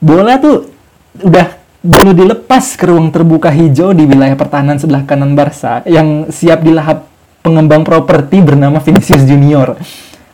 bola 0.00 0.40
tuh 0.40 0.72
udah 1.20 1.60
dulu 1.84 2.16
dilepas 2.16 2.72
ke 2.80 2.88
ruang 2.88 3.12
terbuka 3.12 3.52
hijau 3.52 3.92
di 3.92 4.08
wilayah 4.08 4.32
pertahanan 4.32 4.80
sebelah 4.80 5.04
kanan 5.04 5.36
Barca 5.36 5.84
yang 5.84 6.32
siap 6.32 6.64
dilahap 6.64 7.04
pengembang 7.44 7.84
properti 7.84 8.40
bernama 8.40 8.80
Vinicius 8.80 9.28
Junior. 9.28 9.76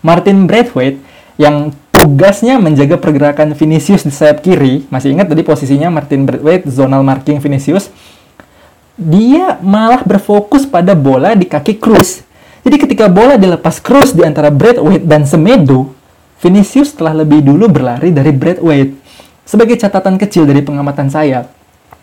Martin 0.06 0.46
Braithwaite 0.46 1.02
yang 1.34 1.74
tugasnya 1.90 2.62
menjaga 2.62 2.94
pergerakan 2.94 3.58
Vinicius 3.58 4.06
di 4.06 4.14
sayap 4.14 4.38
kiri, 4.38 4.86
masih 4.86 5.18
ingat 5.18 5.34
tadi 5.34 5.42
posisinya 5.42 5.90
Martin 5.90 6.30
Braithwaite 6.30 6.70
zonal 6.70 7.02
marking 7.02 7.42
Vinicius, 7.42 7.90
dia 8.94 9.58
malah 9.66 10.06
berfokus 10.06 10.62
pada 10.62 10.94
bola 10.94 11.34
di 11.34 11.46
kaki 11.46 11.82
Cruz 11.82 12.22
jadi 12.62 12.76
ketika 12.78 13.06
bola 13.10 13.34
dilepas 13.34 13.82
cross 13.82 14.14
di 14.14 14.22
antara 14.22 14.50
Braithwaite 14.50 15.06
dan 15.06 15.26
Semedo, 15.26 15.94
Vinicius 16.38 16.94
telah 16.94 17.14
lebih 17.14 17.42
dulu 17.42 17.70
berlari 17.70 18.14
dari 18.14 18.30
Braithwaite. 18.30 18.98
Sebagai 19.42 19.74
catatan 19.74 20.18
kecil 20.18 20.46
dari 20.46 20.62
pengamatan 20.62 21.10
saya, 21.10 21.50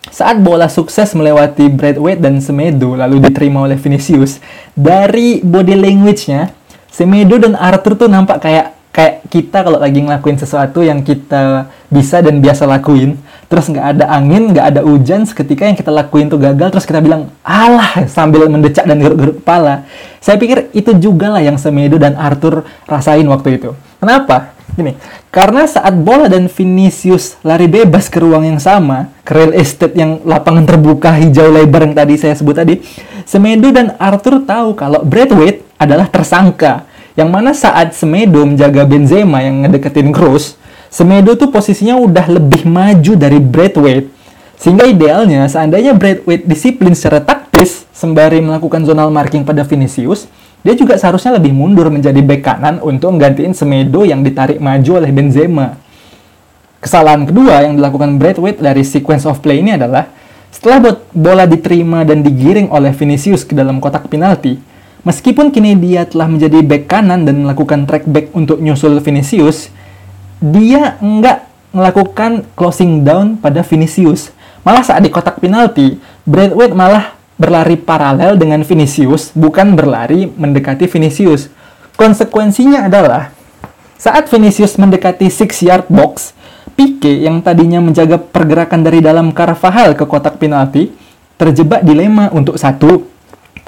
Saat 0.08 0.40
bola 0.40 0.64
sukses 0.72 1.12
melewati 1.12 1.68
Braithwaite 1.68 2.24
dan 2.24 2.40
Semedo 2.40 2.96
lalu 2.96 3.20
diterima 3.20 3.68
oleh 3.68 3.76
Vinicius, 3.76 4.40
dari 4.72 5.44
body 5.44 5.76
language-nya, 5.76 6.56
Semedo 6.88 7.36
dan 7.36 7.52
Arthur 7.52 8.00
tuh 8.00 8.08
nampak 8.08 8.40
kayak 8.40 8.72
kayak 8.90 9.28
kita 9.28 9.60
kalau 9.60 9.76
lagi 9.76 10.00
ngelakuin 10.00 10.40
sesuatu 10.40 10.80
yang 10.80 11.04
kita 11.04 11.68
bisa 11.92 12.24
dan 12.24 12.40
biasa 12.40 12.64
lakuin, 12.64 13.20
terus 13.50 13.66
nggak 13.66 13.98
ada 13.98 14.06
angin, 14.14 14.54
nggak 14.54 14.66
ada 14.70 14.80
hujan, 14.86 15.26
seketika 15.26 15.66
yang 15.66 15.74
kita 15.74 15.90
lakuin 15.90 16.30
tuh 16.30 16.38
gagal, 16.38 16.70
terus 16.70 16.86
kita 16.86 17.02
bilang, 17.02 17.34
alah, 17.42 18.06
sambil 18.06 18.46
mendecak 18.46 18.86
dan 18.86 19.02
geruk-geruk 19.02 19.42
kepala. 19.42 19.90
Saya 20.22 20.38
pikir 20.38 20.70
itu 20.70 20.94
juga 20.94 21.34
lah 21.34 21.42
yang 21.42 21.58
Semedo 21.58 21.98
dan 21.98 22.14
Arthur 22.14 22.62
rasain 22.86 23.26
waktu 23.26 23.58
itu. 23.58 23.74
Kenapa? 23.98 24.54
Gini, 24.70 24.94
karena 25.34 25.66
saat 25.66 25.98
bola 25.98 26.30
dan 26.30 26.46
Vinicius 26.46 27.42
lari 27.42 27.66
bebas 27.66 28.06
ke 28.06 28.22
ruang 28.22 28.46
yang 28.46 28.62
sama, 28.62 29.10
ke 29.26 29.34
real 29.34 29.50
estate 29.58 29.98
yang 29.98 30.22
lapangan 30.22 30.62
terbuka 30.62 31.10
hijau 31.18 31.50
lebar 31.50 31.90
yang 31.90 31.98
tadi 31.98 32.14
saya 32.14 32.38
sebut 32.38 32.54
tadi, 32.54 32.78
Semedo 33.26 33.74
dan 33.74 33.98
Arthur 33.98 34.46
tahu 34.46 34.78
kalau 34.78 35.02
Braithwaite 35.02 35.66
adalah 35.74 36.06
tersangka 36.06 36.86
yang 37.18 37.34
mana 37.34 37.50
saat 37.50 37.98
Semedo 37.98 38.46
menjaga 38.46 38.86
Benzema 38.86 39.42
yang 39.42 39.66
ngedeketin 39.66 40.14
Kroos, 40.14 40.54
Semedo 40.90 41.38
tuh 41.38 41.54
posisinya 41.54 41.94
udah 41.94 42.26
lebih 42.26 42.66
maju 42.66 43.14
dari 43.14 43.38
Braithwaite. 43.38 44.10
Sehingga 44.58 44.84
idealnya 44.84 45.46
seandainya 45.46 45.94
Braithwaite 45.94 46.44
disiplin 46.44 46.92
secara 46.92 47.22
taktis 47.22 47.86
sembari 47.94 48.42
melakukan 48.42 48.82
zonal 48.82 49.08
marking 49.08 49.46
pada 49.46 49.62
Vinicius, 49.62 50.26
dia 50.60 50.74
juga 50.74 50.98
seharusnya 50.98 51.38
lebih 51.38 51.54
mundur 51.54 51.88
menjadi 51.88 52.18
bek 52.18 52.42
kanan 52.42 52.82
untuk 52.82 53.14
menggantiin 53.14 53.54
Semedo 53.54 54.02
yang 54.02 54.20
ditarik 54.20 54.58
maju 54.58 54.98
oleh 54.98 55.14
Benzema. 55.14 55.78
Kesalahan 56.82 57.24
kedua 57.24 57.64
yang 57.64 57.78
dilakukan 57.78 58.18
Braithwaite 58.18 58.58
dari 58.60 58.82
sequence 58.82 59.24
of 59.24 59.38
play 59.38 59.62
ini 59.62 59.78
adalah 59.78 60.10
setelah 60.50 60.98
bola 61.14 61.46
diterima 61.46 62.02
dan 62.02 62.26
digiring 62.26 62.68
oleh 62.74 62.90
Vinicius 62.90 63.46
ke 63.46 63.54
dalam 63.54 63.78
kotak 63.78 64.10
penalti, 64.10 64.58
Meskipun 65.00 65.48
kini 65.48 65.80
dia 65.80 66.04
telah 66.04 66.28
menjadi 66.28 66.60
back 66.60 66.84
kanan 66.84 67.24
dan 67.24 67.40
melakukan 67.40 67.88
track 67.88 68.04
back 68.04 68.36
untuk 68.36 68.60
nyusul 68.60 69.00
Vinicius, 69.00 69.72
dia 70.40 70.96
nggak 70.98 71.38
melakukan 71.70 72.42
closing 72.58 73.06
down 73.06 73.38
pada 73.38 73.62
Vinicius. 73.62 74.32
Malah 74.66 74.84
saat 74.84 75.04
di 75.04 75.12
kotak 75.12 75.38
penalti, 75.38 76.00
Braithwaite 76.24 76.74
malah 76.74 77.16
berlari 77.40 77.80
paralel 77.80 78.36
dengan 78.36 78.60
Vinicius, 78.60 79.32
bukan 79.32 79.72
berlari 79.72 80.28
mendekati 80.28 80.84
Vinicius. 80.84 81.48
Konsekuensinya 81.96 82.84
adalah, 82.88 83.32
saat 83.96 84.28
Vinicius 84.28 84.76
mendekati 84.76 85.28
6 85.28 85.64
yard 85.64 85.88
box, 85.88 86.36
Pique 86.76 87.24
yang 87.24 87.44
tadinya 87.44 87.80
menjaga 87.80 88.16
pergerakan 88.16 88.80
dari 88.80 89.04
dalam 89.04 89.36
Carvajal 89.36 89.92
ke 89.96 90.04
kotak 90.08 90.40
penalti, 90.40 90.88
terjebak 91.36 91.84
dilema 91.84 92.32
untuk 92.32 92.56
satu, 92.56 93.04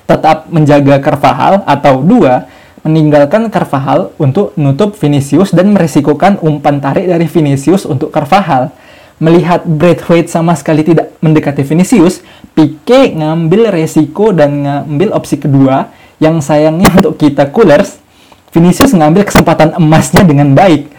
tetap 0.09 0.49
menjaga 0.49 0.97
Carvajal 1.01 1.61
atau 1.65 2.01
dua, 2.01 2.49
meninggalkan 2.83 3.47
Carvajal 3.51 4.11
untuk 4.19 4.55
nutup 4.59 4.99
Vinicius 4.99 5.55
dan 5.55 5.71
meresikokan 5.71 6.39
umpan 6.43 6.83
tarik 6.83 7.07
dari 7.07 7.27
Vinicius 7.31 7.87
untuk 7.87 8.11
Carvajal. 8.11 8.75
Melihat 9.23 9.63
Braithwaite 9.63 10.27
sama 10.27 10.59
sekali 10.59 10.83
tidak 10.83 11.15
mendekati 11.23 11.63
Vinicius, 11.63 12.27
Pique 12.59 13.15
ngambil 13.15 13.71
resiko 13.71 14.35
dan 14.35 14.67
ngambil 14.67 15.15
opsi 15.15 15.39
kedua 15.39 15.95
yang 16.19 16.43
sayangnya 16.43 16.91
untuk 16.99 17.15
kita 17.19 17.51
Coolers, 17.55 18.03
Vinicius 18.51 18.93
ngambil 18.93 19.25
kesempatan 19.25 19.79
emasnya 19.79 20.27
dengan 20.27 20.53
baik. 20.53 20.91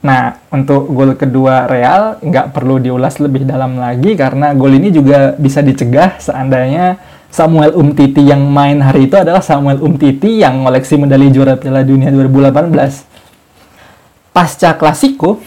Nah, 0.00 0.40
untuk 0.48 0.88
gol 0.90 1.12
kedua 1.12 1.68
Real 1.68 2.16
nggak 2.24 2.56
perlu 2.56 2.80
diulas 2.80 3.20
lebih 3.20 3.44
dalam 3.44 3.76
lagi 3.76 4.16
karena 4.16 4.56
gol 4.56 4.72
ini 4.72 4.88
juga 4.88 5.36
bisa 5.36 5.60
dicegah 5.60 6.16
seandainya 6.16 6.96
Samuel 7.30 7.78
Umtiti 7.78 8.26
yang 8.26 8.42
main 8.50 8.82
hari 8.82 9.06
itu 9.06 9.14
adalah 9.14 9.38
Samuel 9.38 9.78
Umtiti 9.78 10.42
yang 10.42 10.66
koleksi 10.66 10.98
medali 10.98 11.30
juara 11.30 11.54
Piala 11.54 11.86
Dunia 11.86 12.10
2018. 12.10 14.34
Pasca 14.34 14.74
Klasiko, 14.74 15.38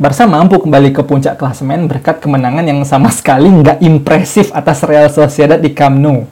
Barca 0.00 0.24
mampu 0.26 0.58
kembali 0.58 0.90
ke 0.90 1.06
puncak 1.06 1.38
klasemen 1.38 1.86
berkat 1.86 2.18
kemenangan 2.24 2.64
yang 2.64 2.80
sama 2.88 3.12
sekali 3.12 3.52
nggak 3.52 3.84
impresif 3.84 4.48
atas 4.50 4.82
Real 4.82 5.12
Sociedad 5.12 5.60
di 5.60 5.70
Camp 5.70 6.00
Nou. 6.00 6.24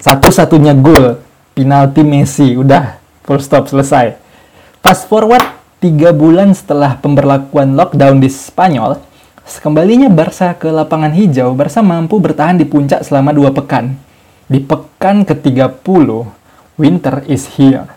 Satu-satunya 0.00 0.72
gol, 0.74 1.20
penalti 1.52 2.02
Messi, 2.02 2.56
udah 2.56 2.96
full 3.22 3.38
stop 3.38 3.68
selesai. 3.68 4.16
Fast 4.80 5.06
forward 5.06 5.44
tiga 5.78 6.10
bulan 6.10 6.56
setelah 6.56 6.96
pemberlakuan 6.96 7.76
lockdown 7.76 8.18
di 8.18 8.32
Spanyol, 8.32 8.96
Sekembalinya 9.48 10.12
Barca 10.12 10.52
ke 10.52 10.68
lapangan 10.68 11.08
hijau, 11.16 11.56
Barca 11.56 11.80
mampu 11.80 12.20
bertahan 12.20 12.60
di 12.60 12.68
puncak 12.68 13.00
selama 13.00 13.32
dua 13.32 13.48
pekan. 13.48 13.96
Di 14.44 14.60
pekan 14.60 15.24
ke-30, 15.24 16.08
winter 16.76 17.24
is 17.24 17.48
here. 17.56 17.88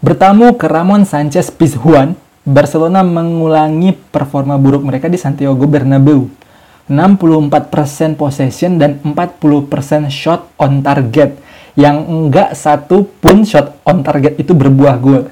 Bertamu 0.00 0.56
ke 0.56 0.64
Ramon 0.64 1.04
Sanchez 1.04 1.52
Pizjuan, 1.52 2.16
Barcelona 2.48 3.04
mengulangi 3.04 3.92
performa 3.92 4.56
buruk 4.56 4.80
mereka 4.80 5.12
di 5.12 5.20
Santiago 5.20 5.68
Bernabeu. 5.68 6.32
64% 6.88 8.16
possession 8.16 8.80
dan 8.80 8.96
40% 9.04 10.08
shot 10.08 10.56
on 10.56 10.80
target. 10.80 11.36
Yang 11.76 11.96
enggak 12.08 12.50
satu 12.56 13.12
pun 13.20 13.44
shot 13.44 13.76
on 13.84 14.00
target 14.00 14.40
itu 14.40 14.56
berbuah 14.56 14.96
gol. 14.96 15.28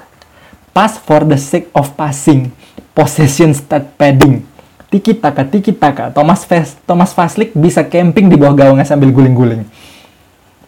Pass 0.77 1.01
for 1.01 1.25
the 1.25 1.41
sake 1.41 1.73
of 1.73 1.97
passing. 1.97 2.53
Possession 2.93 3.57
stat 3.57 3.97
padding 3.97 4.50
tiki 4.91 5.15
taka 5.15 5.47
tiki 5.47 5.71
taka 5.71 6.11
Thomas 6.11 6.43
Fas 6.43 6.75
Thomas 6.83 7.15
Faslik 7.15 7.55
bisa 7.55 7.87
camping 7.87 8.27
di 8.27 8.35
bawah 8.35 8.59
gawangnya 8.59 8.85
sambil 8.85 9.15
guling-guling. 9.15 9.65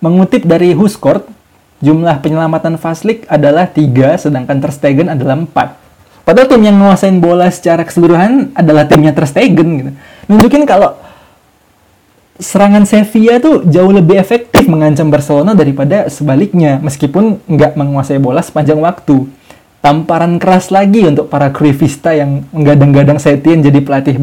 Mengutip 0.02 0.42
dari 0.46 0.74
Huskort, 0.74 1.26
jumlah 1.82 2.18
penyelamatan 2.22 2.74
Faslik 2.74 3.22
adalah 3.30 3.70
tiga, 3.70 4.18
sedangkan 4.18 4.58
Ter 4.58 4.72
Stegen 4.74 5.06
adalah 5.10 5.38
empat. 5.38 5.78
Padahal 6.22 6.46
tim 6.50 6.62
yang 6.62 6.78
menguasain 6.78 7.18
bola 7.18 7.50
secara 7.50 7.82
keseluruhan 7.82 8.54
adalah 8.54 8.86
timnya 8.86 9.14
Ter 9.14 9.26
Stegen 9.26 9.68
gitu. 9.78 9.90
Nunjukin 10.30 10.66
kalau 10.66 10.98
serangan 12.38 12.82
Sevilla 12.82 13.38
tuh 13.38 13.62
jauh 13.66 13.90
lebih 13.94 14.18
efektif 14.18 14.66
mengancam 14.66 15.10
Barcelona 15.10 15.54
daripada 15.54 16.10
sebaliknya 16.10 16.82
meskipun 16.82 17.38
nggak 17.46 17.78
menguasai 17.78 18.18
bola 18.18 18.42
sepanjang 18.42 18.82
waktu 18.82 19.30
tamparan 19.82 20.38
keras 20.38 20.70
lagi 20.70 21.02
untuk 21.02 21.26
para 21.26 21.50
Cruyffista 21.50 22.14
yang 22.14 22.46
menggadang-gadang 22.54 23.18
Setien 23.18 23.60
jadi 23.60 23.82
pelatih 23.82 24.14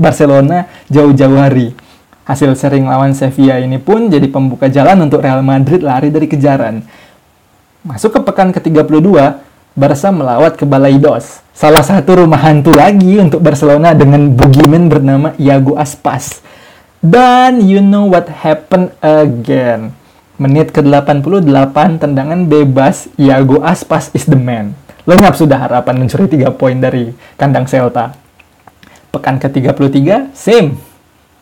Barcelona 0.00 0.66
jauh-jauh 0.88 1.36
hari. 1.36 1.76
Hasil 2.24 2.56
sering 2.56 2.88
lawan 2.88 3.12
Sevilla 3.12 3.60
ini 3.60 3.76
pun 3.76 4.08
jadi 4.08 4.24
pembuka 4.26 4.72
jalan 4.72 5.04
untuk 5.04 5.20
Real 5.20 5.44
Madrid 5.44 5.84
lari 5.84 6.08
dari 6.08 6.24
kejaran. 6.24 6.80
Masuk 7.84 8.16
ke 8.16 8.20
pekan 8.24 8.54
ke-32, 8.56 9.04
Barca 9.74 10.08
melawat 10.12 10.56
ke 10.56 10.64
Balaidos, 10.68 11.40
salah 11.52 11.82
satu 11.82 12.24
rumah 12.24 12.40
hantu 12.44 12.72
lagi 12.72 13.16
untuk 13.18 13.40
Barcelona 13.40 13.96
dengan 13.96 14.32
boogeyman 14.32 14.86
bernama 14.88 15.34
Iago 15.40 15.76
Aspas. 15.76 16.40
Dan 17.02 17.64
you 17.64 17.82
know 17.82 18.06
what 18.06 18.30
happened 18.30 18.94
again. 19.02 19.92
Menit 20.38 20.70
ke-88 20.70 21.76
tendangan 21.98 22.46
bebas 22.46 23.10
Iago 23.18 23.60
Aspas 23.66 24.14
is 24.14 24.28
the 24.30 24.38
man. 24.38 24.78
Lenyap 25.02 25.34
sudah 25.34 25.58
harapan 25.66 25.98
mencuri 25.98 26.30
3 26.30 26.54
poin 26.54 26.78
dari 26.78 27.10
kandang 27.34 27.66
Celta. 27.66 28.14
Pekan 29.10 29.42
ke-33, 29.42 30.30
same. 30.30 30.78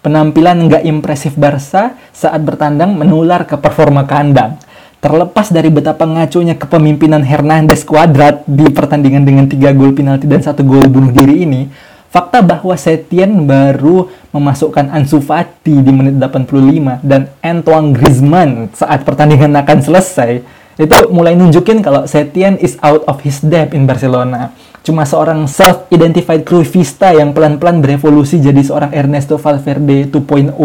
Penampilan 0.00 0.64
nggak 0.64 0.88
impresif 0.88 1.36
Barca 1.36 1.92
saat 2.08 2.40
bertandang 2.40 2.96
menular 2.96 3.44
ke 3.44 3.60
performa 3.60 4.08
kandang. 4.08 4.56
Terlepas 5.00 5.52
dari 5.52 5.68
betapa 5.68 6.08
ngacunya 6.08 6.56
kepemimpinan 6.56 7.20
Hernandez 7.20 7.84
Cuadrat 7.84 8.44
di 8.48 8.64
pertandingan 8.72 9.28
dengan 9.28 9.44
3 9.44 9.76
gol 9.76 9.92
penalti 9.92 10.24
dan 10.24 10.40
satu 10.40 10.64
gol 10.64 10.88
bunuh 10.88 11.12
diri 11.12 11.44
ini, 11.44 11.68
fakta 12.08 12.40
bahwa 12.40 12.72
Setien 12.80 13.44
baru 13.44 14.08
memasukkan 14.32 14.88
Ansu 14.88 15.20
Fati 15.20 15.84
di 15.84 15.92
menit 15.92 16.16
85 16.16 17.00
dan 17.04 17.28
Antoine 17.44 17.92
Griezmann 17.92 18.72
saat 18.72 19.04
pertandingan 19.04 19.52
akan 19.52 19.78
selesai 19.84 20.59
itu 20.80 21.12
mulai 21.12 21.36
nunjukin 21.36 21.84
kalau 21.84 22.08
Setien 22.08 22.56
is 22.56 22.80
out 22.80 23.04
of 23.04 23.20
his 23.20 23.44
depth 23.44 23.76
in 23.76 23.84
Barcelona. 23.84 24.56
Cuma 24.80 25.04
seorang 25.04 25.44
self-identified 25.44 26.40
Cruyffista 26.40 27.12
yang 27.12 27.36
pelan-pelan 27.36 27.84
berevolusi 27.84 28.40
jadi 28.40 28.64
seorang 28.64 28.96
Ernesto 28.96 29.36
Valverde 29.36 30.08
2.0. 30.08 30.56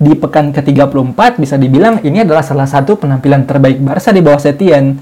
Di 0.00 0.14
pekan 0.14 0.54
ke-34 0.54 1.18
bisa 1.42 1.58
dibilang 1.58 1.98
ini 2.06 2.22
adalah 2.22 2.46
salah 2.46 2.70
satu 2.70 2.96
penampilan 2.96 3.50
terbaik 3.50 3.82
Barca 3.82 4.14
di 4.14 4.22
bawah 4.22 4.38
Setien. 4.38 4.96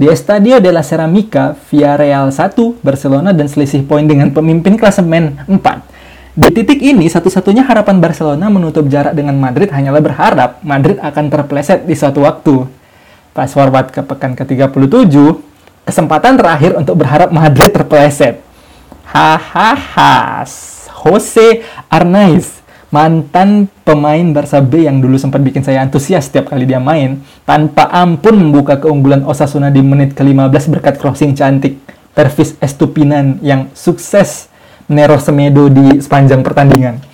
Di 0.00 0.08
Estadio 0.08 0.56
de 0.64 0.72
la 0.72 0.80
Ceramica, 0.80 1.52
Villarreal 1.68 2.32
1, 2.32 2.80
Barcelona 2.80 3.36
dan 3.36 3.44
selisih 3.44 3.84
poin 3.84 4.08
dengan 4.08 4.32
pemimpin 4.32 4.80
klasemen 4.80 5.36
4. 5.44 6.32
Di 6.32 6.48
titik 6.56 6.80
ini, 6.80 7.04
satu-satunya 7.04 7.68
harapan 7.68 8.00
Barcelona 8.00 8.48
menutup 8.48 8.88
jarak 8.88 9.12
dengan 9.12 9.36
Madrid 9.36 9.68
hanyalah 9.68 10.00
berharap 10.00 10.50
Madrid 10.64 10.96
akan 10.96 11.28
terpleset 11.28 11.84
di 11.84 11.92
suatu 11.92 12.24
waktu. 12.24 12.79
Fast 13.30 13.54
forward 13.54 13.94
ke 13.94 14.02
pekan 14.02 14.34
ke-37, 14.34 15.14
kesempatan 15.86 16.34
terakhir 16.34 16.74
untuk 16.74 16.98
berharap 16.98 17.30
Madrid 17.30 17.70
terpeleset. 17.70 18.42
Hahaha, 19.06 20.42
Jose 21.02 21.62
Arnaiz 21.86 22.60
mantan 22.90 23.70
pemain 23.86 24.34
Barca 24.34 24.58
B 24.58 24.82
yang 24.90 24.98
dulu 24.98 25.14
sempat 25.14 25.38
bikin 25.46 25.62
saya 25.62 25.78
antusias 25.86 26.26
setiap 26.26 26.50
kali 26.50 26.66
dia 26.66 26.82
main, 26.82 27.22
tanpa 27.46 27.86
ampun 27.86 28.34
membuka 28.34 28.82
keunggulan 28.82 29.22
Osasuna 29.22 29.70
di 29.70 29.78
menit 29.78 30.12
ke-15 30.18 30.74
berkat 30.74 30.94
crossing 30.98 31.32
cantik 31.38 31.78
Pervis 32.10 32.58
Estupinan 32.58 33.38
yang 33.40 33.70
sukses 33.78 34.50
meneror 34.90 35.22
Semedo 35.22 35.70
di 35.70 36.02
sepanjang 36.02 36.42
pertandingan. 36.42 37.09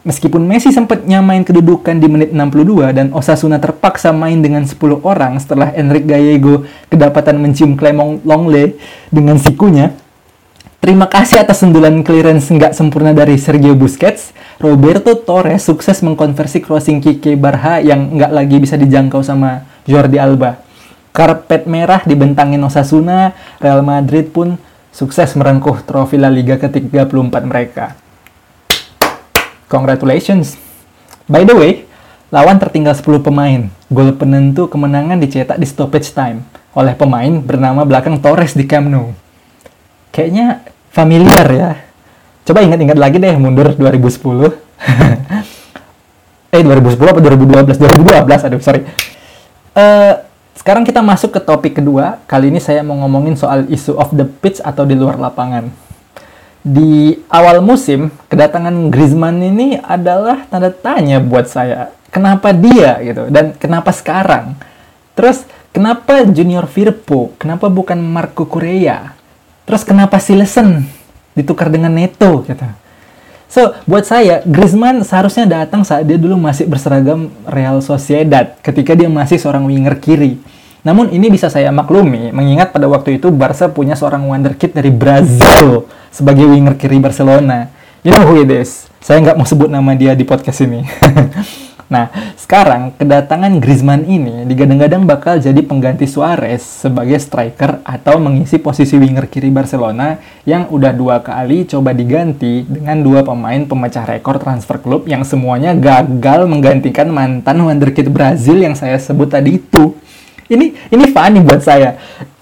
Meskipun 0.00 0.40
Messi 0.48 0.72
sempat 0.72 1.04
nyamain 1.04 1.44
kedudukan 1.44 1.92
di 2.00 2.08
menit 2.08 2.32
62 2.32 2.96
dan 2.96 3.06
Osasuna 3.12 3.60
terpaksa 3.60 4.16
main 4.16 4.40
dengan 4.40 4.64
10 4.64 4.80
orang 5.04 5.36
setelah 5.36 5.76
Enrique 5.76 6.08
Gallego 6.08 6.64
kedapatan 6.88 7.36
mencium 7.36 7.76
Clement 7.76 8.24
Longley 8.24 8.80
dengan 9.12 9.36
sikunya, 9.36 9.92
Terima 10.80 11.04
kasih 11.12 11.44
atas 11.44 11.60
sundulan 11.60 12.00
clearance 12.00 12.48
nggak 12.48 12.72
sempurna 12.72 13.12
dari 13.12 13.36
Sergio 13.36 13.76
Busquets. 13.76 14.32
Roberto 14.56 15.12
Torres 15.12 15.68
sukses 15.68 16.00
mengkonversi 16.00 16.64
crossing 16.64 17.04
Kike 17.04 17.36
Barha 17.36 17.84
yang 17.84 18.16
nggak 18.16 18.32
lagi 18.32 18.56
bisa 18.56 18.80
dijangkau 18.80 19.20
sama 19.20 19.68
Jordi 19.84 20.16
Alba. 20.16 20.56
Karpet 21.12 21.68
merah 21.68 22.00
dibentangin 22.08 22.64
Osasuna, 22.64 23.36
Real 23.60 23.84
Madrid 23.84 24.32
pun 24.32 24.56
sukses 24.88 25.36
merengkuh 25.36 25.84
trofi 25.84 26.16
La 26.16 26.32
Liga 26.32 26.56
ke-34 26.56 27.34
mereka. 27.44 28.00
Congratulations! 29.70 30.58
By 31.30 31.46
the 31.46 31.54
way, 31.54 31.86
lawan 32.34 32.58
tertinggal 32.58 32.98
10 32.98 33.22
pemain. 33.22 33.70
Gol 33.86 34.12
penentu 34.18 34.66
kemenangan 34.66 35.22
dicetak 35.22 35.62
di 35.62 35.64
stoppage 35.64 36.10
time 36.10 36.42
oleh 36.74 36.94
pemain 36.98 37.38
bernama 37.38 37.86
belakang 37.86 38.18
Torres 38.18 38.54
di 38.54 38.66
Camp 38.66 38.90
Nou 38.90 39.14
kayaknya 40.10 40.66
familiar 40.90 41.46
ya. 41.50 41.70
Coba 42.44 42.66
ingat-ingat 42.66 42.98
lagi 42.98 43.22
deh 43.22 43.34
mundur 43.38 43.72
2010. 43.78 44.58
eh 46.54 46.62
2010 46.66 46.98
apa 46.98 47.20
2012? 47.22 47.78
2012, 47.78 48.46
aduh 48.50 48.60
sorry. 48.60 48.82
Uh, 49.70 50.18
sekarang 50.58 50.82
kita 50.82 50.98
masuk 51.00 51.30
ke 51.30 51.40
topik 51.40 51.78
kedua. 51.78 52.18
Kali 52.26 52.50
ini 52.50 52.58
saya 52.58 52.82
mau 52.82 52.98
ngomongin 53.06 53.38
soal 53.38 53.70
isu 53.70 53.94
of 53.94 54.10
the 54.12 54.26
pitch 54.26 54.58
atau 54.60 54.82
di 54.82 54.98
luar 54.98 55.16
lapangan. 55.16 55.70
Di 56.60 57.16
awal 57.32 57.64
musim, 57.64 58.12
kedatangan 58.28 58.92
Griezmann 58.92 59.40
ini 59.40 59.80
adalah 59.80 60.44
tanda 60.52 60.68
tanya 60.68 61.16
buat 61.16 61.48
saya. 61.48 61.88
Kenapa 62.12 62.52
dia 62.52 63.00
gitu? 63.00 63.32
Dan 63.32 63.56
kenapa 63.56 63.96
sekarang? 63.96 64.60
Terus, 65.16 65.48
kenapa 65.72 66.20
Junior 66.28 66.68
Firpo? 66.68 67.32
Kenapa 67.40 67.72
bukan 67.72 67.96
Marco 67.96 68.44
Correa? 68.44 69.16
Terus 69.64 69.82
kenapa 69.88 70.20
si 70.20 70.36
Lesen 70.36 70.84
ditukar 71.32 71.72
dengan 71.72 71.94
Neto 71.94 72.44
gitu. 72.44 72.66
So, 73.50 73.74
buat 73.88 74.06
saya, 74.06 74.46
Griezmann 74.46 75.02
seharusnya 75.02 75.42
datang 75.48 75.82
saat 75.82 76.06
dia 76.06 76.14
dulu 76.14 76.38
masih 76.38 76.70
berseragam 76.70 77.34
Real 77.48 77.82
Sociedad 77.82 78.54
ketika 78.62 78.94
dia 78.94 79.10
masih 79.10 79.42
seorang 79.42 79.66
winger 79.66 79.98
kiri. 79.98 80.38
Namun 80.80 81.12
ini 81.12 81.28
bisa 81.28 81.52
saya 81.52 81.68
maklumi, 81.68 82.32
mengingat 82.32 82.72
pada 82.72 82.88
waktu 82.88 83.20
itu 83.20 83.28
Barca 83.28 83.68
punya 83.68 83.92
seorang 83.92 84.24
wonderkid 84.24 84.72
dari 84.72 84.88
Brazil 84.88 85.84
sebagai 86.08 86.48
winger 86.48 86.76
kiri 86.80 86.96
Barcelona. 86.96 87.68
You 88.00 88.16
know 88.16 88.24
who 88.24 88.40
it 88.40 88.48
is? 88.48 88.88
Saya 89.00 89.20
nggak 89.20 89.36
mau 89.36 89.44
sebut 89.44 89.68
nama 89.68 89.92
dia 89.92 90.16
di 90.16 90.24
podcast 90.24 90.64
ini. 90.64 90.80
Nah, 91.90 92.06
sekarang 92.38 92.94
kedatangan 92.94 93.58
Griezmann 93.58 94.06
ini 94.06 94.46
digadang-gadang 94.46 95.10
bakal 95.10 95.42
jadi 95.42 95.58
pengganti 95.58 96.06
Suarez 96.06 96.62
sebagai 96.62 97.18
striker 97.18 97.82
atau 97.82 98.22
mengisi 98.22 98.62
posisi 98.62 98.94
winger 98.94 99.26
kiri 99.26 99.50
Barcelona 99.50 100.14
yang 100.46 100.70
udah 100.70 100.94
dua 100.94 101.18
kali 101.18 101.66
coba 101.66 101.90
diganti 101.90 102.62
dengan 102.62 103.02
dua 103.02 103.26
pemain 103.26 103.66
pemecah 103.66 104.06
rekor 104.06 104.38
transfer 104.38 104.78
klub 104.78 105.10
yang 105.10 105.26
semuanya 105.26 105.74
gagal 105.74 106.46
menggantikan 106.46 107.10
mantan 107.10 107.58
wonderkid 107.58 108.06
Brazil 108.06 108.62
yang 108.62 108.78
saya 108.78 108.94
sebut 108.94 109.26
tadi 109.26 109.58
itu. 109.58 109.98
Ini 110.50 110.90
ini 110.90 111.04
funny 111.14 111.38
buat 111.46 111.62
saya. 111.62 111.94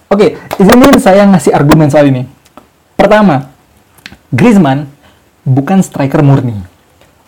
Oke, 0.08 0.40
izinin 0.56 0.96
saya 0.96 1.28
ngasih 1.28 1.52
argumen 1.52 1.92
soal 1.92 2.08
ini. 2.08 2.24
Pertama, 2.96 3.52
Griezmann 4.32 4.88
bukan 5.44 5.84
striker 5.84 6.24
murni 6.24 6.56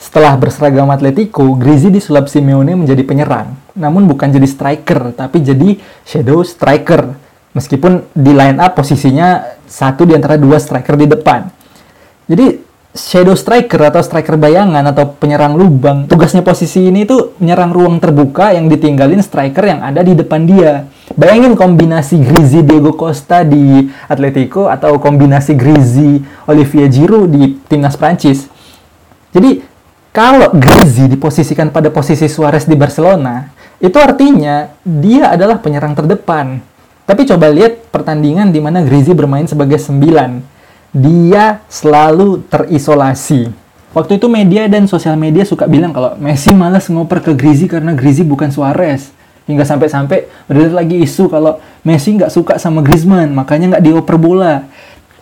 setelah 0.00 0.32
berseragam 0.40 0.88
Atletico, 0.88 1.44
Grizi 1.60 1.92
disulap 1.92 2.24
Simeone 2.24 2.72
menjadi 2.72 3.04
penyerang. 3.04 3.52
Namun 3.76 4.08
bukan 4.08 4.32
jadi 4.32 4.48
striker, 4.48 5.12
tapi 5.12 5.44
jadi 5.44 5.76
shadow 6.08 6.40
striker. 6.40 7.12
Meskipun 7.52 8.08
di 8.16 8.32
line 8.32 8.56
up 8.56 8.80
posisinya 8.80 9.60
satu 9.68 10.08
di 10.08 10.16
antara 10.16 10.40
dua 10.40 10.56
striker 10.56 10.96
di 10.96 11.04
depan. 11.04 11.52
Jadi 12.24 12.69
shadow 12.90 13.38
striker 13.38 13.78
atau 13.86 14.02
striker 14.02 14.34
bayangan 14.34 14.82
atau 14.90 15.14
penyerang 15.14 15.54
lubang, 15.54 16.10
tugasnya 16.10 16.42
posisi 16.42 16.90
ini 16.90 17.06
tuh 17.06 17.38
menyerang 17.38 17.70
ruang 17.70 18.02
terbuka 18.02 18.50
yang 18.50 18.66
ditinggalin 18.66 19.22
striker 19.22 19.62
yang 19.62 19.80
ada 19.86 20.02
di 20.02 20.18
depan 20.18 20.42
dia. 20.42 20.90
Bayangin 21.14 21.54
kombinasi 21.54 22.18
Grizi 22.18 22.66
Diego 22.66 22.94
Costa 22.94 23.46
di 23.46 23.86
Atletico 24.10 24.66
atau 24.66 24.98
kombinasi 24.98 25.54
Grizi 25.54 26.18
Olivier 26.50 26.90
Giroud 26.90 27.30
di 27.30 27.58
timnas 27.66 27.94
Prancis. 27.94 28.50
Jadi 29.30 29.62
kalau 30.10 30.50
Grizi 30.58 31.06
diposisikan 31.06 31.70
pada 31.70 31.94
posisi 31.94 32.26
Suarez 32.26 32.66
di 32.66 32.74
Barcelona, 32.74 33.46
itu 33.78 33.94
artinya 34.02 34.66
dia 34.82 35.30
adalah 35.30 35.62
penyerang 35.62 35.94
terdepan. 35.94 36.58
Tapi 37.06 37.22
coba 37.26 37.50
lihat 37.50 37.90
pertandingan 37.94 38.50
di 38.50 38.58
mana 38.58 38.82
Grizi 38.82 39.14
bermain 39.14 39.46
sebagai 39.46 39.78
sembilan. 39.78 40.49
Dia 40.90 41.62
selalu 41.70 42.42
terisolasi. 42.50 43.50
Waktu 43.90 44.22
itu 44.22 44.26
media 44.30 44.70
dan 44.70 44.86
sosial 44.86 45.18
media 45.18 45.42
suka 45.42 45.66
bilang 45.66 45.90
kalau 45.90 46.14
Messi 46.18 46.54
malas 46.54 46.86
ngoper 46.86 47.22
ke 47.22 47.32
Grizi 47.34 47.66
karena 47.66 47.94
Grizi 47.94 48.22
bukan 48.22 48.50
Suarez. 48.50 49.10
Hingga 49.50 49.66
sampai-sampai 49.66 50.30
beredar 50.46 50.78
lagi 50.82 51.02
isu 51.02 51.26
kalau 51.26 51.58
Messi 51.82 52.14
nggak 52.14 52.30
suka 52.30 52.54
sama 52.58 52.86
Griezmann, 52.86 53.34
makanya 53.34 53.76
nggak 53.76 53.84
dioper 53.86 54.14
bola. 54.18 54.66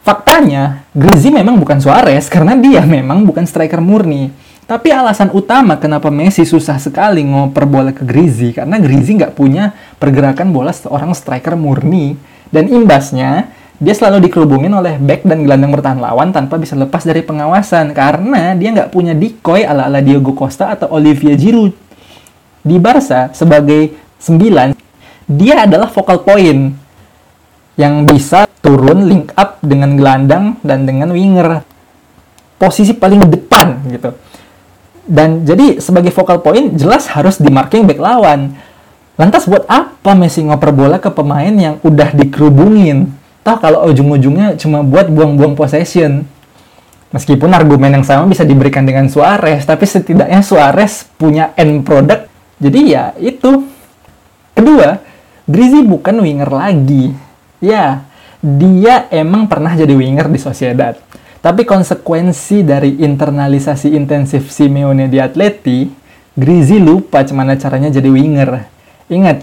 Faktanya, 0.04 0.84
Grizi 0.92 1.32
memang 1.32 1.56
bukan 1.56 1.80
Suarez 1.80 2.28
karena 2.28 2.56
dia 2.56 2.84
memang 2.84 3.24
bukan 3.24 3.44
striker 3.44 3.80
murni 3.80 4.32
tapi 4.68 4.92
alasan 4.92 5.32
utama 5.32 5.80
kenapa 5.80 6.12
Messi 6.12 6.44
susah 6.44 6.76
sekali 6.76 7.24
ngoper 7.24 7.64
bola 7.64 7.88
ke 7.88 8.04
Grizi 8.04 8.52
karena 8.52 8.76
Grizi 8.76 9.16
nggak 9.16 9.32
punya 9.32 9.72
pergerakan 9.96 10.52
bola 10.52 10.76
seorang 10.76 11.16
striker 11.16 11.56
murni 11.56 12.20
dan 12.52 12.68
imbasnya 12.68 13.48
dia 13.78 13.94
selalu 13.94 14.26
dikerubungin 14.26 14.74
oleh 14.74 14.98
back 14.98 15.22
dan 15.22 15.46
gelandang 15.46 15.70
bertahan 15.70 16.02
lawan 16.02 16.34
tanpa 16.34 16.58
bisa 16.58 16.74
lepas 16.74 17.06
dari 17.06 17.22
pengawasan 17.22 17.94
karena 17.94 18.58
dia 18.58 18.74
nggak 18.74 18.90
punya 18.90 19.14
decoy 19.14 19.62
ala-ala 19.62 20.02
Diego 20.02 20.34
Costa 20.34 20.74
atau 20.74 20.90
Olivier 20.90 21.38
Giroud. 21.38 21.74
Di 22.66 22.76
Barca 22.82 23.30
sebagai 23.30 23.94
sembilan 24.18 24.74
dia 25.30 25.62
adalah 25.62 25.86
focal 25.86 26.26
point 26.26 26.74
yang 27.78 28.02
bisa 28.02 28.50
turun 28.58 29.06
link 29.06 29.30
up 29.38 29.62
dengan 29.62 29.94
gelandang 29.94 30.58
dan 30.66 30.82
dengan 30.82 31.14
winger. 31.14 31.62
Posisi 32.58 32.90
paling 32.90 33.30
depan 33.30 33.86
gitu 33.86 34.10
dan 35.08 35.48
jadi 35.48 35.80
sebagai 35.80 36.12
focal 36.12 36.44
point 36.44 36.76
jelas 36.76 37.08
harus 37.08 37.40
di 37.40 37.48
marking 37.48 37.88
back 37.88 37.96
lawan. 37.96 38.52
Lantas 39.16 39.48
buat 39.48 39.64
apa 39.66 40.14
Messi 40.14 40.44
ngoper 40.44 40.70
bola 40.70 41.00
ke 41.00 41.10
pemain 41.10 41.50
yang 41.50 41.80
udah 41.82 42.12
dikerubungin? 42.14 43.17
Toh 43.48 43.56
kalau 43.56 43.88
ujung-ujungnya 43.88 44.60
cuma 44.60 44.84
buat 44.84 45.08
buang-buang 45.08 45.56
possession. 45.56 46.28
Meskipun 47.16 47.48
argumen 47.56 47.96
yang 47.96 48.04
sama 48.04 48.28
bisa 48.28 48.44
diberikan 48.44 48.84
dengan 48.84 49.08
Suarez, 49.08 49.64
tapi 49.64 49.88
setidaknya 49.88 50.44
Suarez 50.44 51.08
punya 51.16 51.56
end 51.56 51.80
product. 51.80 52.28
Jadi 52.60 52.92
ya 52.92 53.16
itu. 53.16 53.64
Kedua, 54.52 55.00
Grizi 55.48 55.80
bukan 55.80 56.20
winger 56.20 56.50
lagi. 56.52 57.16
Ya, 57.64 58.04
dia 58.44 59.08
emang 59.08 59.48
pernah 59.48 59.72
jadi 59.72 59.96
winger 59.96 60.28
di 60.28 60.36
Sociedad. 60.36 61.00
Tapi 61.40 61.64
konsekuensi 61.64 62.68
dari 62.68 63.00
internalisasi 63.00 63.96
intensif 63.96 64.52
Simeone 64.52 65.08
di 65.08 65.16
Atleti, 65.16 65.88
Grizi 66.36 66.76
lupa 66.76 67.24
gimana 67.24 67.56
caranya 67.56 67.88
jadi 67.88 68.12
winger. 68.12 68.50
Ingat, 69.08 69.40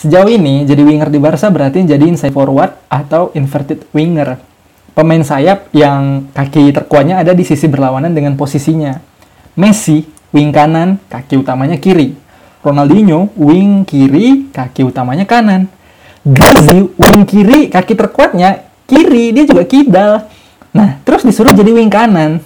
sejauh 0.00 0.26
ini 0.32 0.64
jadi 0.64 0.80
winger 0.80 1.12
di 1.12 1.20
Barca 1.20 1.52
berarti 1.52 1.84
jadi 1.84 2.00
inside 2.08 2.32
forward 2.32 2.72
atau 2.88 3.28
inverted 3.36 3.84
winger. 3.92 4.40
Pemain 4.96 5.22
sayap 5.22 5.70
yang 5.76 6.32
kaki 6.34 6.72
terkuatnya 6.74 7.22
ada 7.22 7.36
di 7.36 7.44
sisi 7.46 7.68
berlawanan 7.68 8.10
dengan 8.10 8.34
posisinya. 8.34 8.98
Messi, 9.54 10.02
wing 10.34 10.50
kanan, 10.50 10.98
kaki 11.06 11.38
utamanya 11.38 11.78
kiri. 11.78 12.16
Ronaldinho, 12.60 13.30
wing 13.38 13.86
kiri, 13.86 14.50
kaki 14.50 14.82
utamanya 14.82 15.28
kanan. 15.28 15.70
Grizi, 16.26 16.90
wing 16.98 17.22
kiri, 17.28 17.70
kaki 17.70 17.94
terkuatnya 17.94 18.66
kiri, 18.90 19.30
dia 19.30 19.44
juga 19.46 19.64
kidal 19.64 20.26
Nah, 20.70 21.02
terus 21.02 21.26
disuruh 21.26 21.50
jadi 21.50 21.70
wing 21.74 21.90
kanan. 21.90 22.38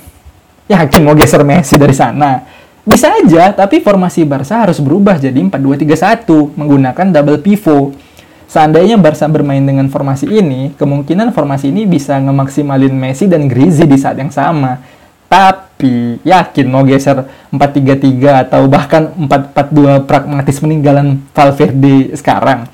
Yakin 0.64 1.04
mau 1.04 1.12
geser 1.12 1.44
Messi 1.44 1.76
dari 1.76 1.92
sana? 1.92 2.40
Bisa 2.84 3.16
aja, 3.16 3.48
tapi 3.56 3.80
formasi 3.80 4.28
Barca 4.28 4.68
harus 4.68 4.76
berubah 4.76 5.16
jadi 5.16 5.40
4-2-3-1 5.40 6.52
menggunakan 6.52 7.06
double 7.16 7.40
pivot. 7.40 7.96
Seandainya 8.44 9.00
Barca 9.00 9.24
bermain 9.24 9.64
dengan 9.64 9.88
formasi 9.88 10.28
ini, 10.28 10.76
kemungkinan 10.76 11.32
formasi 11.32 11.72
ini 11.72 11.88
bisa 11.88 12.20
ngemaksimalin 12.20 12.92
Messi 12.92 13.24
dan 13.24 13.48
Griezmann 13.48 13.88
di 13.88 13.96
saat 13.96 14.20
yang 14.20 14.28
sama. 14.28 14.84
Tapi 15.32 16.20
yakin 16.28 16.66
mau 16.68 16.84
geser 16.84 17.24
4-3-3 17.50 18.44
atau 18.46 18.68
bahkan 18.68 19.16
4-4-2 19.16 20.04
pragmatis 20.04 20.60
meninggalan 20.60 21.24
Valverde 21.32 22.12
sekarang. 22.20 22.68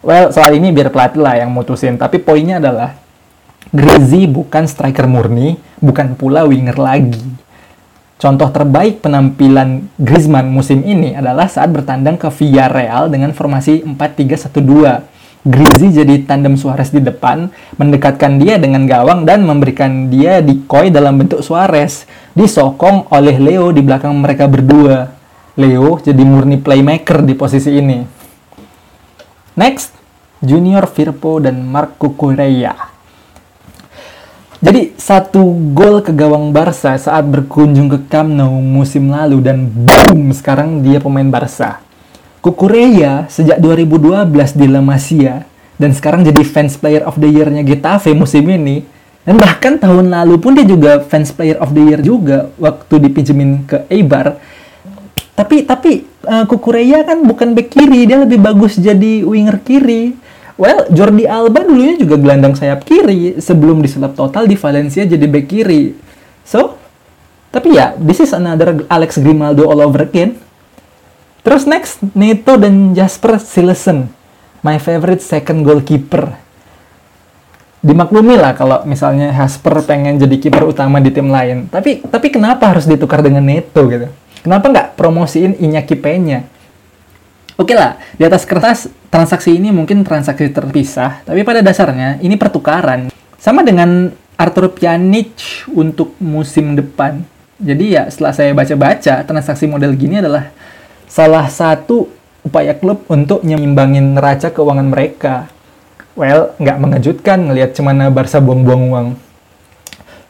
Well, 0.00 0.32
soal 0.32 0.56
ini 0.56 0.72
biar 0.72 0.88
pelatih 0.88 1.20
lah 1.20 1.44
yang 1.44 1.52
mutusin. 1.52 2.00
Tapi 2.00 2.18
poinnya 2.24 2.56
adalah 2.56 2.96
Griezzy 3.68 4.24
bukan 4.26 4.64
striker 4.64 5.04
murni, 5.04 5.60
bukan 5.78 6.16
pula 6.16 6.48
winger 6.48 6.80
lagi. 6.80 7.20
Contoh 8.22 8.54
terbaik 8.54 9.02
penampilan 9.02 9.90
Griezmann 9.98 10.46
musim 10.54 10.86
ini 10.86 11.10
adalah 11.10 11.50
saat 11.50 11.74
bertandang 11.74 12.14
ke 12.14 12.30
Villarreal 12.30 13.10
dengan 13.10 13.34
formasi 13.34 13.82
4-3-1-2 13.82 15.10
Grizzly 15.42 15.90
jadi 15.90 16.22
tandem 16.22 16.54
Suarez 16.54 16.94
di 16.94 17.02
depan, 17.02 17.50
mendekatkan 17.74 18.38
dia 18.38 18.62
dengan 18.62 18.86
gawang 18.86 19.26
dan 19.26 19.42
memberikan 19.42 20.06
dia 20.06 20.38
decoy 20.38 20.94
dalam 20.94 21.18
bentuk 21.18 21.42
Suarez. 21.42 22.06
Disokong 22.38 23.10
oleh 23.10 23.42
Leo 23.42 23.74
di 23.74 23.82
belakang 23.82 24.14
mereka 24.22 24.46
berdua. 24.46 25.10
Leo 25.58 25.98
jadi 25.98 26.22
murni 26.22 26.62
playmaker 26.62 27.26
di 27.26 27.34
posisi 27.34 27.74
ini. 27.74 28.06
Next, 29.58 29.98
Junior 30.38 30.86
Firpo 30.86 31.42
dan 31.42 31.66
Marco 31.66 32.14
Correa. 32.14 32.91
Jadi 34.62 34.94
satu 34.94 35.42
gol 35.74 36.06
ke 36.06 36.14
gawang 36.14 36.54
Barca 36.54 36.94
saat 36.94 37.26
berkunjung 37.26 37.90
ke 37.90 37.98
Camp 38.06 38.30
Nou 38.30 38.62
musim 38.62 39.10
lalu 39.10 39.42
dan 39.42 39.66
boom 39.66 40.30
sekarang 40.30 40.86
dia 40.86 41.02
pemain 41.02 41.26
Barca. 41.26 41.82
Kukureya 42.38 43.26
sejak 43.26 43.58
2012 43.58 44.30
di 44.54 44.66
La 44.70 44.78
Masia 44.78 45.42
dan 45.82 45.90
sekarang 45.90 46.22
jadi 46.22 46.46
fans 46.46 46.78
player 46.78 47.02
of 47.02 47.18
the 47.18 47.26
year-nya 47.26 47.66
Getafe 47.66 48.14
musim 48.14 48.46
ini. 48.46 48.86
Dan 49.26 49.42
bahkan 49.42 49.82
tahun 49.82 50.14
lalu 50.14 50.38
pun 50.38 50.54
dia 50.54 50.62
juga 50.62 51.02
fans 51.10 51.34
player 51.34 51.58
of 51.58 51.74
the 51.74 51.82
year 51.82 51.98
juga 51.98 52.54
waktu 52.54 53.02
dipinjemin 53.02 53.66
ke 53.66 53.82
Eibar. 53.90 54.38
Tapi 55.34 55.66
tapi 55.66 56.06
uh, 56.22 56.46
Kukureya 56.46 57.02
kan 57.02 57.26
bukan 57.26 57.58
back 57.58 57.66
kiri, 57.66 58.06
dia 58.06 58.22
lebih 58.22 58.38
bagus 58.38 58.78
jadi 58.78 59.26
winger 59.26 59.58
kiri. 59.66 60.14
Well, 60.60 60.84
Jordi 60.92 61.24
Alba 61.24 61.64
dulunya 61.64 61.96
juga 61.96 62.20
gelandang 62.20 62.52
sayap 62.52 62.84
kiri 62.84 63.40
sebelum 63.40 63.80
disulap 63.80 64.12
total 64.12 64.44
di 64.44 64.54
Valencia 64.54 65.02
jadi 65.08 65.24
back 65.24 65.46
kiri. 65.48 65.96
So, 66.44 66.76
tapi 67.48 67.76
ya, 67.76 67.96
this 67.96 68.20
is 68.20 68.36
another 68.36 68.84
Alex 68.88 69.16
Grimaldo 69.16 69.68
all 69.68 69.80
over 69.80 70.04
again. 70.04 70.36
Terus 71.42 71.66
next, 71.66 71.98
Neto 72.14 72.54
dan 72.60 72.94
Jasper 72.94 73.40
Silesen. 73.40 74.12
My 74.62 74.78
favorite 74.78 75.24
second 75.24 75.66
goalkeeper. 75.66 76.38
Dimaklumi 77.82 78.38
lah 78.38 78.54
kalau 78.54 78.86
misalnya 78.86 79.34
Jasper 79.34 79.82
pengen 79.82 80.14
jadi 80.14 80.38
kiper 80.38 80.70
utama 80.70 81.02
di 81.02 81.10
tim 81.10 81.26
lain. 81.26 81.66
Tapi 81.66 82.06
tapi 82.06 82.30
kenapa 82.30 82.70
harus 82.70 82.86
ditukar 82.86 83.26
dengan 83.26 83.42
Neto 83.42 83.90
gitu? 83.90 84.06
Kenapa 84.46 84.70
nggak 84.70 84.88
promosiin 84.94 85.58
Iñaki 85.58 85.98
Peña? 85.98 86.46
Oke 87.58 87.74
lah, 87.74 87.98
di 88.14 88.22
atas 88.22 88.46
kertas 88.46 88.86
transaksi 89.12 89.60
ini 89.60 89.68
mungkin 89.68 90.00
transaksi 90.00 90.48
terpisah, 90.48 91.20
tapi 91.28 91.44
pada 91.44 91.60
dasarnya 91.60 92.16
ini 92.24 92.40
pertukaran. 92.40 93.12
Sama 93.36 93.60
dengan 93.60 94.08
Arthur 94.40 94.72
Pjanic 94.72 95.36
untuk 95.68 96.16
musim 96.16 96.72
depan. 96.72 97.20
Jadi 97.60 97.92
ya 97.92 98.08
setelah 98.08 98.32
saya 98.32 98.50
baca-baca, 98.56 99.20
transaksi 99.28 99.68
model 99.68 99.92
gini 99.94 100.24
adalah 100.24 100.48
salah 101.04 101.44
satu 101.52 102.08
upaya 102.40 102.72
klub 102.72 103.04
untuk 103.12 103.44
nyimbangin 103.44 104.16
neraca 104.16 104.48
keuangan 104.48 104.88
mereka. 104.88 105.52
Well, 106.16 106.56
nggak 106.56 106.80
mengejutkan 106.80 107.52
ngelihat 107.52 107.76
cemana 107.76 108.08
Barca 108.08 108.40
buang-buang 108.40 108.82
uang. 108.88 109.08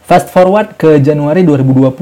Fast 0.02 0.34
forward 0.34 0.74
ke 0.74 0.98
Januari 0.98 1.46
2020, 1.46 1.94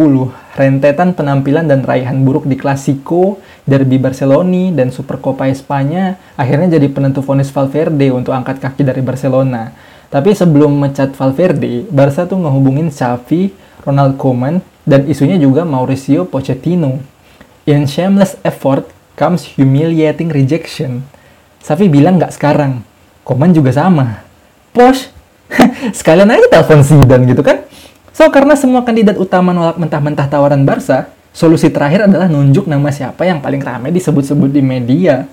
rentetan 0.57 1.13
penampilan 1.13 1.69
dan 1.69 1.85
raihan 1.85 2.17
buruk 2.25 2.49
di 2.49 2.57
Clasico, 2.57 3.37
Derby 3.69 4.01
Barcelona, 4.01 4.73
dan 4.73 4.89
Supercopa 4.89 5.45
Espanya 5.53 6.17
akhirnya 6.33 6.81
jadi 6.81 6.89
penentu 6.89 7.21
vonis 7.21 7.53
Valverde 7.53 8.09
untuk 8.09 8.33
angkat 8.33 8.57
kaki 8.57 8.89
dari 8.89 9.05
Barcelona. 9.05 9.77
Tapi 10.09 10.33
sebelum 10.33 10.81
mecat 10.81 11.13
Valverde, 11.13 11.85
Barca 11.93 12.25
tuh 12.25 12.41
ngehubungin 12.41 12.89
Xavi, 12.89 13.53
Ronald 13.85 14.17
Koeman, 14.17 14.65
dan 14.89 15.05
isunya 15.05 15.37
juga 15.37 15.69
Mauricio 15.69 16.25
Pochettino. 16.25 17.05
In 17.69 17.85
shameless 17.85 18.41
effort 18.41 18.89
comes 19.13 19.45
humiliating 19.61 20.33
rejection. 20.33 21.05
Safi 21.61 21.93
bilang 21.93 22.17
nggak 22.17 22.33
sekarang. 22.33 22.81
Koman 23.29 23.53
juga 23.53 23.77
sama. 23.77 24.25
Posh, 24.73 25.13
sekalian 26.01 26.33
aja 26.33 26.49
telepon 26.49 26.81
Zidane 26.81 27.29
gitu 27.29 27.45
kan. 27.45 27.69
So, 28.21 28.29
karena 28.29 28.53
semua 28.53 28.85
kandidat 28.85 29.17
utama 29.17 29.57
nolak 29.57 29.81
mentah-mentah 29.81 30.29
tawaran 30.29 30.61
Barca, 30.61 31.09
solusi 31.33 31.73
terakhir 31.73 32.05
adalah 32.05 32.29
nunjuk 32.29 32.69
nama 32.69 32.93
siapa 32.93 33.25
yang 33.25 33.41
paling 33.41 33.65
ramai 33.65 33.89
disebut-sebut 33.97 34.53
di 34.53 34.61
media. 34.61 35.25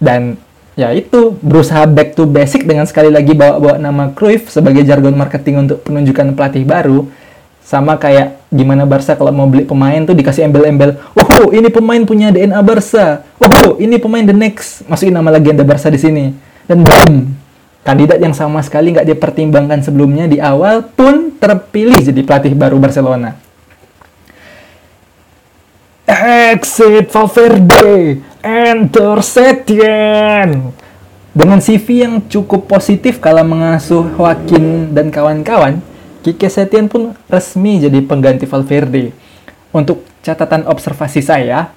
Dan 0.00 0.40
ya 0.72 0.88
itu, 0.96 1.36
berusaha 1.44 1.84
back 1.84 2.16
to 2.16 2.24
basic 2.24 2.64
dengan 2.64 2.88
sekali 2.88 3.12
lagi 3.12 3.36
bawa-bawa 3.36 3.76
nama 3.76 4.08
Cruyff 4.16 4.48
sebagai 4.48 4.88
jargon 4.88 5.12
marketing 5.12 5.68
untuk 5.68 5.84
penunjukan 5.84 6.32
pelatih 6.32 6.64
baru. 6.64 7.04
Sama 7.60 8.00
kayak 8.00 8.40
gimana 8.48 8.88
Barca 8.88 9.20
kalau 9.20 9.28
mau 9.28 9.44
beli 9.44 9.68
pemain 9.68 10.00
tuh 10.08 10.16
dikasih 10.16 10.48
embel-embel 10.48 10.96
oh 11.20 11.52
ini 11.52 11.68
pemain 11.68 12.00
punya 12.08 12.32
DNA 12.32 12.56
Barca. 12.64 13.20
Oh 13.36 13.76
ini 13.76 14.00
pemain 14.00 14.24
the 14.24 14.32
next. 14.32 14.80
Masukin 14.88 15.12
nama 15.12 15.28
legenda 15.28 15.60
Barca 15.60 15.92
di 15.92 16.00
sini. 16.00 16.32
Dan 16.64 16.88
boom 16.88 17.43
kandidat 17.84 18.18
yang 18.18 18.32
sama 18.32 18.64
sekali 18.64 18.96
nggak 18.96 19.06
dipertimbangkan 19.14 19.84
sebelumnya 19.84 20.24
di 20.26 20.40
awal 20.40 20.82
pun 20.82 21.36
terpilih 21.36 22.00
jadi 22.00 22.20
pelatih 22.24 22.56
baru 22.56 22.80
Barcelona 22.80 23.36
exit 26.08 27.12
Valverde 27.12 28.24
enter 28.40 29.20
Setien 29.20 30.72
dengan 31.36 31.58
CV 31.60 31.86
yang 32.08 32.14
cukup 32.26 32.66
positif 32.66 33.20
kalau 33.20 33.44
mengasuh 33.44 34.08
Joaquin 34.16 34.90
dan 34.96 35.12
kawan-kawan 35.12 35.82
Kike 36.24 36.48
Setien 36.48 36.88
pun 36.88 37.12
resmi 37.28 37.84
jadi 37.84 38.00
pengganti 38.00 38.48
Valverde. 38.48 39.12
Untuk 39.76 40.08
catatan 40.24 40.64
observasi 40.64 41.20
saya, 41.20 41.68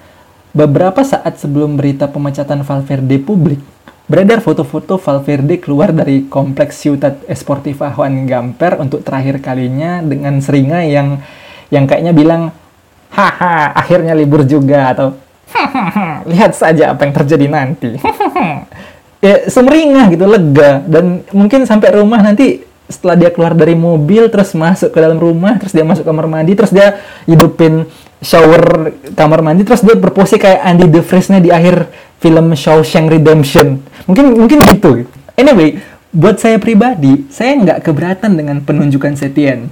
beberapa 0.56 1.04
saat 1.04 1.36
sebelum 1.36 1.76
berita 1.76 2.08
pemecatan 2.08 2.64
Valverde 2.64 3.20
publik, 3.20 3.60
beredar 4.08 4.40
foto-foto 4.40 4.96
Valverde 4.96 5.60
keluar 5.60 5.92
dari 5.92 6.24
kompleks 6.26 6.80
Ciutat 6.80 7.28
Esportiva 7.28 7.92
Juan 7.92 8.24
Gamper 8.24 8.80
untuk 8.80 9.04
terakhir 9.04 9.44
kalinya 9.44 10.00
dengan 10.00 10.40
seringai 10.40 10.88
yang 10.88 11.20
yang 11.68 11.84
kayaknya 11.84 12.16
bilang, 12.16 12.42
haha, 13.12 13.76
akhirnya 13.76 14.16
libur 14.16 14.48
juga, 14.48 14.96
atau 14.96 15.12
lihat 16.32 16.56
saja 16.56 16.96
apa 16.96 17.04
yang 17.04 17.12
terjadi 17.12 17.46
nanti. 17.52 18.00
ya, 19.24 19.52
semeringah 19.52 20.08
gitu, 20.16 20.24
lega, 20.24 20.80
dan 20.88 21.20
mungkin 21.36 21.68
sampai 21.68 21.92
rumah 21.92 22.24
nanti 22.24 22.64
setelah 22.88 23.20
dia 23.20 23.28
keluar 23.28 23.52
dari 23.52 23.76
mobil 23.76 24.32
terus 24.32 24.56
masuk 24.56 24.88
ke 24.88 24.98
dalam 24.98 25.20
rumah 25.20 25.60
terus 25.60 25.76
dia 25.76 25.84
masuk 25.84 26.08
kamar 26.08 26.24
mandi 26.24 26.56
terus 26.56 26.72
dia 26.72 26.96
hidupin 27.28 27.84
shower 28.24 28.96
kamar 29.12 29.44
mandi 29.44 29.60
terus 29.60 29.84
dia 29.84 29.92
berpose 29.92 30.40
kayak 30.40 30.64
Andy 30.64 30.88
Dufresne 30.88 31.44
di 31.44 31.52
akhir 31.52 31.84
film 32.18 32.54
Shawshank 32.54 33.10
Redemption. 33.10 33.82
Mungkin 34.06 34.34
mungkin 34.34 34.58
gitu. 34.66 35.06
Anyway 35.38 35.82
buat 36.08 36.40
saya 36.40 36.56
pribadi 36.58 37.26
saya 37.28 37.58
nggak 37.58 37.84
keberatan 37.84 38.38
dengan 38.38 38.62
penunjukan 38.62 39.14
Setien. 39.14 39.70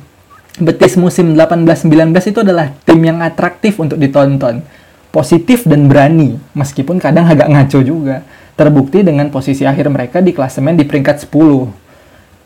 Betis 0.56 0.96
musim 0.96 1.36
18-19 1.36 2.16
itu 2.32 2.40
adalah 2.40 2.72
tim 2.88 3.00
yang 3.04 3.20
atraktif 3.20 3.76
untuk 3.76 4.00
ditonton. 4.00 4.64
Positif 5.12 5.64
dan 5.68 5.88
berani 5.88 6.40
meskipun 6.56 6.96
kadang 6.96 7.28
agak 7.28 7.48
ngaco 7.48 7.80
juga. 7.84 8.24
Terbukti 8.56 9.04
dengan 9.04 9.28
posisi 9.28 9.68
akhir 9.68 9.92
mereka 9.92 10.24
di 10.24 10.32
klasemen 10.32 10.80
di 10.80 10.88
peringkat 10.88 11.28
10 11.28 11.86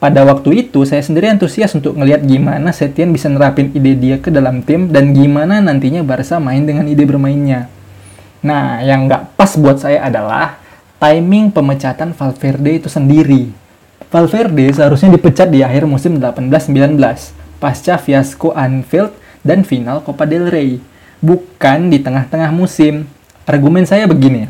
pada 0.01 0.25
waktu 0.25 0.65
itu 0.65 0.81
saya 0.89 1.05
sendiri 1.05 1.29
antusias 1.29 1.77
untuk 1.77 1.93
ngelihat 1.93 2.25
gimana 2.25 2.73
Setien 2.73 3.13
bisa 3.13 3.29
nerapin 3.29 3.69
ide 3.77 3.93
dia 4.01 4.17
ke 4.17 4.33
dalam 4.33 4.65
tim 4.65 4.89
dan 4.89 5.13
gimana 5.13 5.61
nantinya 5.61 6.01
Barca 6.01 6.41
main 6.41 6.65
dengan 6.65 6.89
ide 6.89 7.05
bermainnya. 7.05 7.69
Nah, 8.41 8.81
yang 8.81 9.09
nggak 9.09 9.37
pas 9.37 9.53
buat 9.61 9.81
saya 9.81 10.05
adalah 10.07 10.57
timing 11.01 11.53
pemecatan 11.53 12.17
Valverde 12.17 12.81
itu 12.81 12.89
sendiri. 12.89 13.53
Valverde 14.11 14.73
seharusnya 14.73 15.15
dipecat 15.15 15.49
di 15.49 15.63
akhir 15.63 15.87
musim 15.87 16.19
18-19, 16.19 16.99
pasca 17.63 17.95
fiasko 18.01 18.51
Anfield 18.57 19.15
dan 19.47 19.63
final 19.63 20.03
Copa 20.03 20.27
del 20.27 20.51
Rey, 20.51 20.83
bukan 21.23 21.93
di 21.93 22.03
tengah-tengah 22.03 22.51
musim. 22.51 23.07
Argumen 23.47 23.87
saya 23.87 24.07
begini. 24.07 24.47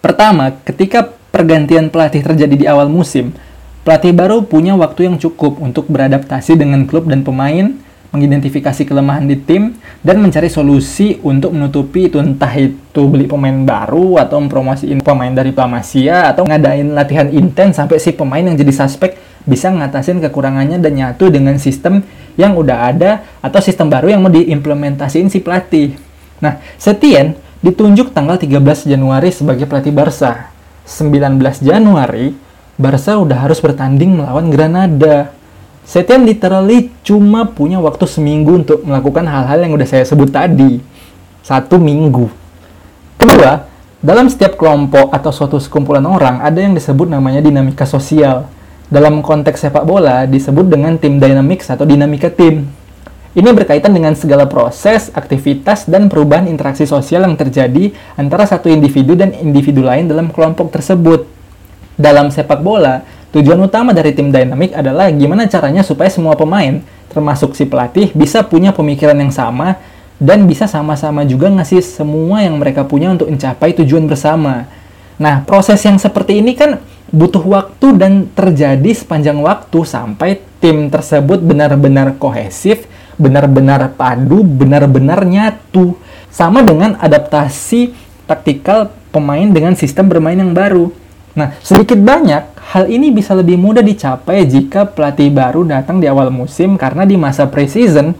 Pertama, 0.00 0.56
ketika 0.64 1.04
pergantian 1.32 1.92
pelatih 1.92 2.24
terjadi 2.24 2.56
di 2.56 2.66
awal 2.68 2.88
musim, 2.88 3.36
Pelatih 3.80 4.12
baru 4.12 4.44
punya 4.44 4.76
waktu 4.76 5.08
yang 5.08 5.16
cukup 5.16 5.56
untuk 5.56 5.88
beradaptasi 5.88 6.52
dengan 6.52 6.84
klub 6.84 7.08
dan 7.08 7.24
pemain, 7.24 7.80
mengidentifikasi 8.10 8.82
kelemahan 8.86 9.26
di 9.26 9.38
tim, 9.38 9.78
dan 10.02 10.18
mencari 10.18 10.50
solusi 10.50 11.18
untuk 11.22 11.54
menutupi 11.54 12.10
itu 12.10 12.18
entah 12.18 12.50
itu 12.58 13.02
beli 13.06 13.30
pemain 13.30 13.54
baru 13.54 14.18
atau 14.18 14.42
mempromosiin 14.42 14.98
pemain 15.00 15.30
dari 15.30 15.54
Plamasia 15.54 16.30
atau 16.30 16.42
ngadain 16.46 16.90
latihan 16.90 17.30
intens 17.30 17.78
sampai 17.78 18.02
si 18.02 18.10
pemain 18.10 18.42
yang 18.42 18.58
jadi 18.58 18.72
suspek 18.74 19.14
bisa 19.46 19.72
ngatasin 19.72 20.20
kekurangannya 20.20 20.82
dan 20.82 20.92
nyatu 20.92 21.32
dengan 21.32 21.56
sistem 21.56 22.04
yang 22.36 22.56
udah 22.56 22.92
ada 22.92 23.10
atau 23.40 23.60
sistem 23.62 23.88
baru 23.88 24.12
yang 24.12 24.20
mau 24.20 24.32
diimplementasiin 24.32 25.32
si 25.32 25.40
pelatih. 25.40 25.96
Nah, 26.40 26.60
Setien 26.80 27.36
ditunjuk 27.60 28.16
tanggal 28.16 28.40
13 28.40 28.88
Januari 28.88 29.28
sebagai 29.32 29.68
pelatih 29.68 29.92
Barca. 29.92 30.52
19 30.88 31.62
Januari, 31.62 32.34
Barca 32.80 33.20
udah 33.20 33.38
harus 33.46 33.60
bertanding 33.60 34.18
melawan 34.18 34.48
Granada. 34.50 35.30
Setien 35.90 36.22
literally 36.22 36.94
cuma 37.02 37.50
punya 37.50 37.82
waktu 37.82 38.06
seminggu 38.06 38.62
untuk 38.62 38.86
melakukan 38.86 39.26
hal-hal 39.26 39.58
yang 39.66 39.74
udah 39.74 39.88
saya 39.90 40.06
sebut 40.06 40.30
tadi. 40.30 40.78
Satu 41.42 41.82
minggu. 41.82 42.30
Kedua, 43.18 43.66
dalam 43.98 44.30
setiap 44.30 44.54
kelompok 44.54 45.10
atau 45.10 45.34
suatu 45.34 45.58
sekumpulan 45.58 46.06
orang, 46.06 46.46
ada 46.46 46.62
yang 46.62 46.78
disebut 46.78 47.10
namanya 47.10 47.42
dinamika 47.42 47.90
sosial. 47.90 48.46
Dalam 48.86 49.18
konteks 49.18 49.66
sepak 49.66 49.82
bola, 49.82 50.30
disebut 50.30 50.70
dengan 50.70 50.94
tim 50.94 51.18
dynamics 51.18 51.66
atau 51.74 51.82
dinamika 51.82 52.30
tim. 52.30 52.70
Ini 53.34 53.50
berkaitan 53.50 53.90
dengan 53.90 54.14
segala 54.14 54.46
proses, 54.46 55.10
aktivitas, 55.10 55.90
dan 55.90 56.06
perubahan 56.06 56.46
interaksi 56.46 56.86
sosial 56.86 57.26
yang 57.26 57.34
terjadi 57.34 57.90
antara 58.14 58.46
satu 58.46 58.70
individu 58.70 59.18
dan 59.18 59.34
individu 59.34 59.82
lain 59.82 60.06
dalam 60.06 60.30
kelompok 60.30 60.70
tersebut. 60.70 61.26
Dalam 61.98 62.30
sepak 62.30 62.62
bola, 62.62 63.02
tujuan 63.30 63.58
utama 63.62 63.94
dari 63.94 64.10
tim 64.14 64.34
dynamic 64.34 64.74
adalah 64.74 65.10
gimana 65.14 65.46
caranya 65.46 65.86
supaya 65.86 66.10
semua 66.10 66.34
pemain, 66.34 66.82
termasuk 67.10 67.54
si 67.54 67.66
pelatih, 67.66 68.10
bisa 68.14 68.42
punya 68.42 68.74
pemikiran 68.74 69.18
yang 69.18 69.34
sama 69.34 69.78
dan 70.20 70.44
bisa 70.44 70.68
sama-sama 70.68 71.24
juga 71.24 71.48
ngasih 71.48 71.80
semua 71.80 72.44
yang 72.44 72.60
mereka 72.60 72.84
punya 72.84 73.08
untuk 73.08 73.32
mencapai 73.32 73.72
tujuan 73.80 74.04
bersama. 74.04 74.68
Nah, 75.16 75.44
proses 75.44 75.80
yang 75.84 75.96
seperti 75.96 76.40
ini 76.44 76.52
kan 76.56 76.80
butuh 77.10 77.42
waktu 77.42 77.96
dan 77.96 78.28
terjadi 78.32 78.92
sepanjang 78.92 79.40
waktu 79.40 79.78
sampai 79.84 80.40
tim 80.60 80.92
tersebut 80.92 81.40
benar-benar 81.40 82.16
kohesif, 82.20 82.84
benar-benar 83.16 83.92
padu, 83.96 84.44
benar-benar 84.44 85.24
nyatu. 85.24 85.96
Sama 86.30 86.62
dengan 86.62 86.94
adaptasi 87.00 87.92
taktikal 88.24 88.94
pemain 89.10 89.50
dengan 89.50 89.74
sistem 89.74 90.06
bermain 90.06 90.38
yang 90.38 90.54
baru. 90.54 90.94
Nah, 91.34 91.58
sedikit 91.60 91.98
banyak, 91.98 92.59
hal 92.70 92.86
ini 92.86 93.10
bisa 93.10 93.34
lebih 93.34 93.58
mudah 93.58 93.82
dicapai 93.82 94.46
jika 94.46 94.86
pelatih 94.86 95.34
baru 95.34 95.66
datang 95.66 95.98
di 95.98 96.06
awal 96.06 96.30
musim 96.30 96.78
karena 96.78 97.02
di 97.02 97.18
masa 97.18 97.50
preseason 97.50 98.14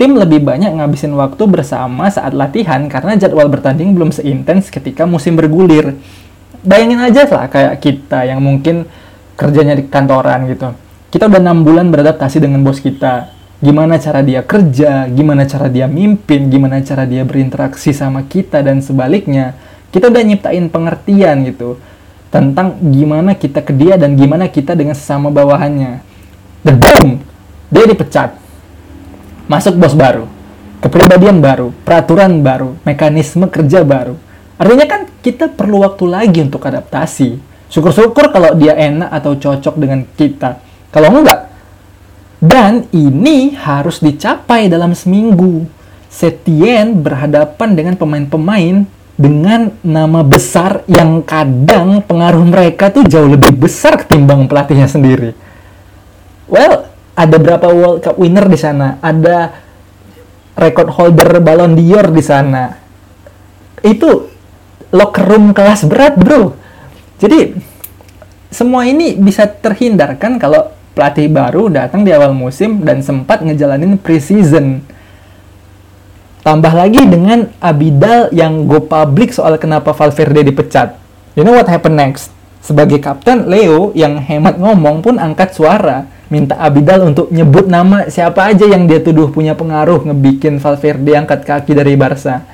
Tim 0.00 0.16
lebih 0.16 0.40
banyak 0.40 0.80
ngabisin 0.80 1.12
waktu 1.12 1.44
bersama 1.44 2.08
saat 2.08 2.32
latihan 2.32 2.88
karena 2.88 3.20
jadwal 3.20 3.52
bertanding 3.52 3.92
belum 3.92 4.16
seintens 4.16 4.72
ketika 4.72 5.04
musim 5.04 5.36
bergulir. 5.36 5.92
Bayangin 6.64 7.04
aja 7.04 7.28
lah 7.28 7.52
kayak 7.52 7.84
kita 7.84 8.24
yang 8.24 8.40
mungkin 8.40 8.88
kerjanya 9.36 9.76
di 9.76 9.84
kantoran 9.92 10.48
gitu. 10.48 10.72
Kita 11.12 11.28
udah 11.28 11.36
enam 11.44 11.68
bulan 11.68 11.92
beradaptasi 11.92 12.40
dengan 12.40 12.64
bos 12.64 12.80
kita. 12.80 13.28
Gimana 13.60 14.00
cara 14.00 14.24
dia 14.24 14.40
kerja, 14.40 15.04
gimana 15.12 15.44
cara 15.44 15.68
dia 15.68 15.84
mimpin, 15.84 16.48
gimana 16.48 16.80
cara 16.80 17.04
dia 17.04 17.20
berinteraksi 17.28 17.92
sama 17.92 18.24
kita 18.24 18.64
dan 18.64 18.80
sebaliknya. 18.80 19.52
Kita 19.92 20.08
udah 20.08 20.24
nyiptain 20.24 20.72
pengertian 20.72 21.44
gitu 21.44 21.76
tentang 22.30 22.78
gimana 22.94 23.34
kita 23.34 23.60
ke 23.60 23.74
dia 23.74 23.98
dan 23.98 24.14
gimana 24.14 24.46
kita 24.46 24.78
dengan 24.78 24.94
sesama 24.94 25.28
bawahannya. 25.34 26.02
Dan 26.62 26.74
boom, 26.78 27.06
dia 27.70 27.84
dipecat 27.90 28.40
masuk 29.50 29.74
bos 29.74 29.98
baru, 29.98 30.30
kepribadian 30.78 31.42
baru, 31.42 31.74
peraturan 31.82 32.38
baru, 32.38 32.78
mekanisme 32.86 33.50
kerja 33.50 33.82
baru. 33.82 34.14
Artinya 34.54 34.86
kan 34.86 35.00
kita 35.26 35.50
perlu 35.50 35.82
waktu 35.82 36.06
lagi 36.06 36.38
untuk 36.38 36.62
adaptasi. 36.62 37.42
Syukur-syukur 37.66 38.30
kalau 38.30 38.54
dia 38.54 38.78
enak 38.78 39.10
atau 39.10 39.34
cocok 39.34 39.74
dengan 39.74 40.06
kita. 40.14 40.62
Kalau 40.94 41.10
enggak, 41.10 41.50
dan 42.38 42.86
ini 42.94 43.58
harus 43.58 43.98
dicapai 43.98 44.70
dalam 44.70 44.94
seminggu. 44.94 45.66
Setien 46.10 46.98
berhadapan 47.02 47.74
dengan 47.74 47.94
pemain-pemain 47.94 48.86
dengan 49.20 49.68
nama 49.84 50.24
besar 50.24 50.80
yang 50.88 51.20
kadang 51.20 52.00
pengaruh 52.00 52.40
mereka 52.48 52.88
tuh 52.88 53.04
jauh 53.04 53.28
lebih 53.28 53.52
besar 53.52 54.00
ketimbang 54.00 54.48
pelatihnya 54.48 54.88
sendiri. 54.88 55.36
Well, 56.48 56.88
ada 57.12 57.36
berapa 57.36 57.68
World 57.68 58.00
Cup 58.00 58.16
winner 58.16 58.48
di 58.48 58.56
sana, 58.56 58.96
ada 59.04 59.52
record 60.56 60.88
holder 60.96 61.36
Ballon 61.44 61.76
d'Or 61.76 62.08
di 62.16 62.24
sana. 62.24 62.72
Itu 63.84 64.32
locker 64.88 65.24
room 65.28 65.52
kelas 65.52 65.84
berat, 65.84 66.16
Bro. 66.16 66.56
Jadi 67.20 67.52
semua 68.48 68.88
ini 68.88 69.20
bisa 69.20 69.44
terhindarkan 69.44 70.40
kalau 70.40 70.72
pelatih 70.96 71.28
baru 71.28 71.68
datang 71.68 72.08
di 72.08 72.10
awal 72.10 72.32
musim 72.32 72.80
dan 72.88 73.04
sempat 73.04 73.44
ngejalanin 73.44 74.00
preseason. 74.00 74.80
Tambah 76.40 76.72
lagi 76.72 77.04
dengan 77.04 77.52
Abidal 77.60 78.32
yang 78.32 78.64
go 78.64 78.80
public 78.80 79.36
soal 79.36 79.60
kenapa 79.60 79.92
Valverde 79.92 80.48
dipecat. 80.48 80.96
You 81.36 81.44
know 81.44 81.52
what 81.52 81.68
happened 81.68 82.00
next? 82.00 82.32
Sebagai 82.64 83.00
kapten, 83.00 83.48
Leo 83.48 83.92
yang 83.92 84.20
hemat 84.20 84.56
ngomong 84.56 85.04
pun 85.04 85.16
angkat 85.20 85.52
suara 85.52 86.08
minta 86.30 86.56
Abidal 86.56 87.04
untuk 87.04 87.28
nyebut 87.28 87.66
nama 87.66 88.06
siapa 88.08 88.46
aja 88.48 88.64
yang 88.64 88.86
dia 88.86 89.02
tuduh 89.02 89.28
punya 89.28 89.52
pengaruh 89.52 90.06
ngebikin 90.06 90.62
Valverde 90.62 91.12
angkat 91.18 91.44
kaki 91.44 91.72
dari 91.76 91.92
Barca. 91.98 92.46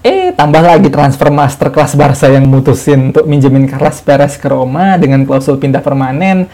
Eh, 0.00 0.32
tambah 0.32 0.64
lagi 0.64 0.88
transfer 0.88 1.28
master 1.28 1.68
kelas 1.68 1.92
Barca 1.92 2.24
yang 2.24 2.48
mutusin 2.48 3.12
untuk 3.12 3.28
minjemin 3.28 3.68
Carlos 3.68 4.00
Perez 4.00 4.40
ke 4.40 4.48
Roma 4.48 4.96
dengan 4.96 5.28
klausul 5.28 5.60
pindah 5.60 5.84
permanen. 5.84 6.48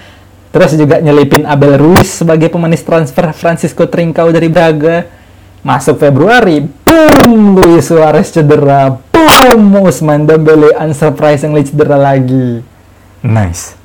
Terus 0.50 0.74
juga 0.74 0.98
nyelipin 0.98 1.46
Abel 1.46 1.78
Ruiz 1.78 2.24
sebagai 2.24 2.50
pemanis 2.50 2.82
transfer 2.82 3.30
Francisco 3.36 3.86
Trincao 3.86 4.34
dari 4.34 4.50
Braga. 4.50 5.15
Masuk 5.62 5.96
Februari, 6.00 6.64
boom, 6.84 7.56
Luis 7.56 7.88
Suarez 7.88 8.32
cedera. 8.32 9.00
Boom, 9.12 9.84
Usman 9.84 10.28
Dembele 10.28 10.76
unsurprisingly 10.76 11.64
cedera 11.64 11.96
lagi. 11.96 12.60
Nice. 13.24 13.76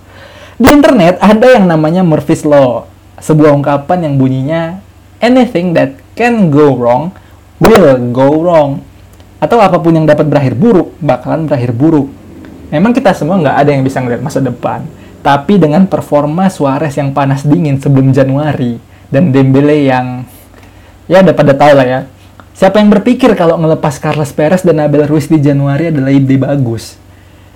Di 0.62 0.69
internet 0.69 1.17
ada 1.17 1.47
yang 1.57 1.65
namanya 1.65 2.05
Murphy's 2.05 2.45
Law, 2.45 2.86
sebuah 3.17 3.55
ungkapan 3.55 4.05
yang 4.05 4.15
bunyinya 4.21 4.77
anything 5.21 5.73
that 5.73 5.97
can 6.17 6.49
go 6.53 6.75
wrong 6.75 7.13
will 7.62 7.97
go 8.12 8.41
wrong. 8.41 8.81
Atau 9.41 9.57
apa 9.57 9.81
pun 9.81 9.97
yang 9.97 10.05
dapat 10.05 10.29
berakhir 10.29 10.53
buruk, 10.53 10.93
bakalan 11.01 11.49
berakhir 11.49 11.73
buruk. 11.73 12.13
Memang 12.69 12.93
kita 12.93 13.13
semua 13.17 13.41
nggak 13.41 13.57
ada 13.57 13.69
yang 13.73 13.81
bisa 13.81 13.97
ngeliat 14.01 14.21
masa 14.21 14.38
depan. 14.38 14.86
Tapi 15.21 15.57
dengan 15.57 15.86
performa 15.86 16.49
Suarez 16.49 16.97
yang 16.97 17.13
panas 17.13 17.45
dingin 17.45 17.77
sebelum 17.77 18.10
Januari, 18.10 18.77
dan 19.13 19.29
Dembele 19.29 19.86
yang 19.86 20.25
ya 21.12 21.19
udah 21.19 21.36
pada 21.36 21.52
tahu 21.52 21.76
lah 21.76 21.84
ya. 21.84 22.00
Siapa 22.56 22.80
yang 22.80 22.88
berpikir 22.88 23.36
kalau 23.36 23.60
ngelepas 23.60 24.00
Carlos 24.00 24.32
Perez 24.32 24.63
dan 24.63 24.80
Abel 24.80 25.04
Ruiz 25.04 25.28
di 25.28 25.43
Januari 25.43 25.91
adalah 25.91 26.15
ide 26.15 26.39
bagus? 26.39 26.95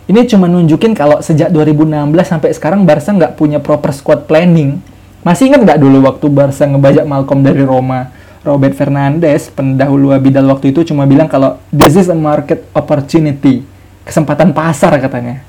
Ini 0.06 0.28
cuma 0.28 0.52
nunjukin 0.52 0.92
kalau 0.92 1.24
sejak 1.24 1.50
2016 1.56 1.88
sampai 2.28 2.52
sekarang 2.52 2.84
Barca 2.84 3.16
nggak 3.16 3.40
punya 3.40 3.64
proper 3.64 3.96
squad 3.96 4.28
planning. 4.28 4.84
Masih 5.24 5.50
ingat 5.50 5.64
nggak 5.64 5.80
dulu 5.80 6.04
waktu 6.04 6.26
Barca 6.30 6.68
ngebajak 6.68 7.06
Malcolm 7.08 7.42
dari 7.42 7.64
Roma? 7.64 8.12
Robert 8.46 8.78
Fernandes, 8.78 9.50
pendahulu 9.50 10.14
Abidal 10.14 10.46
waktu 10.46 10.70
itu 10.70 10.86
cuma 10.86 11.10
bilang 11.10 11.26
kalau 11.26 11.58
this 11.74 11.98
is 11.98 12.14
a 12.14 12.18
market 12.18 12.70
opportunity. 12.78 13.66
Kesempatan 14.06 14.54
pasar 14.54 14.94
katanya. 15.02 15.42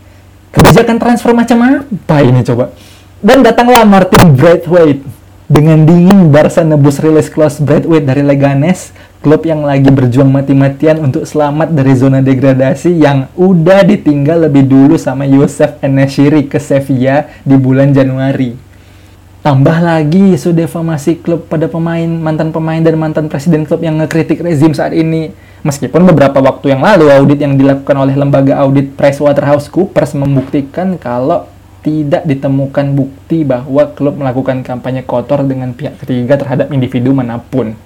Kebijakan 0.48 0.96
transfer 0.96 1.36
macam 1.36 1.60
apa 1.60 2.16
ini 2.24 2.40
coba? 2.40 2.72
Dan 3.20 3.44
datanglah 3.44 3.84
Martin 3.84 4.32
Braithwaite. 4.32 5.04
Dengan 5.46 5.86
dingin 5.86 6.34
Barca 6.34 6.66
nebus 6.66 6.98
rilis 6.98 7.30
clause 7.30 7.62
Braithwaite 7.62 8.02
dari 8.02 8.26
Leganes 8.26 8.90
klub 9.22 9.46
yang 9.46 9.62
lagi 9.62 9.94
berjuang 9.94 10.26
mati-matian 10.26 10.98
untuk 10.98 11.22
selamat 11.22 11.70
dari 11.70 11.94
zona 11.94 12.18
degradasi 12.18 12.90
yang 12.90 13.30
udah 13.38 13.86
ditinggal 13.86 14.50
lebih 14.50 14.66
dulu 14.66 14.98
sama 14.98 15.22
Yosef 15.22 15.78
Enesiri 15.78 16.50
ke 16.50 16.58
Sevilla 16.58 17.30
di 17.46 17.54
bulan 17.54 17.94
Januari. 17.94 18.58
Tambah 19.46 19.78
lagi 19.86 20.34
isu 20.34 20.50
defamasi 20.50 21.22
klub 21.22 21.46
pada 21.46 21.70
pemain, 21.70 22.10
mantan 22.10 22.50
pemain 22.50 22.82
dan 22.82 22.98
mantan 22.98 23.30
presiden 23.30 23.62
klub 23.62 23.78
yang 23.86 24.02
ngekritik 24.02 24.42
rezim 24.42 24.74
saat 24.74 24.98
ini. 24.98 25.30
Meskipun 25.62 26.10
beberapa 26.10 26.42
waktu 26.42 26.74
yang 26.74 26.82
lalu 26.82 27.06
audit 27.06 27.38
yang 27.38 27.54
dilakukan 27.54 27.94
oleh 27.94 28.18
lembaga 28.18 28.58
audit 28.66 28.98
PricewaterhouseCoopers 28.98 30.18
membuktikan 30.18 30.98
kalau 30.98 31.46
tidak 31.86 32.26
ditemukan 32.26 32.98
bukti 32.98 33.46
bahwa 33.46 33.86
klub 33.94 34.18
melakukan 34.18 34.66
kampanye 34.66 35.06
kotor 35.06 35.46
dengan 35.46 35.70
pihak 35.70 36.02
ketiga 36.02 36.34
terhadap 36.34 36.66
individu 36.74 37.14
mana 37.14 37.38
pun. 37.38 37.78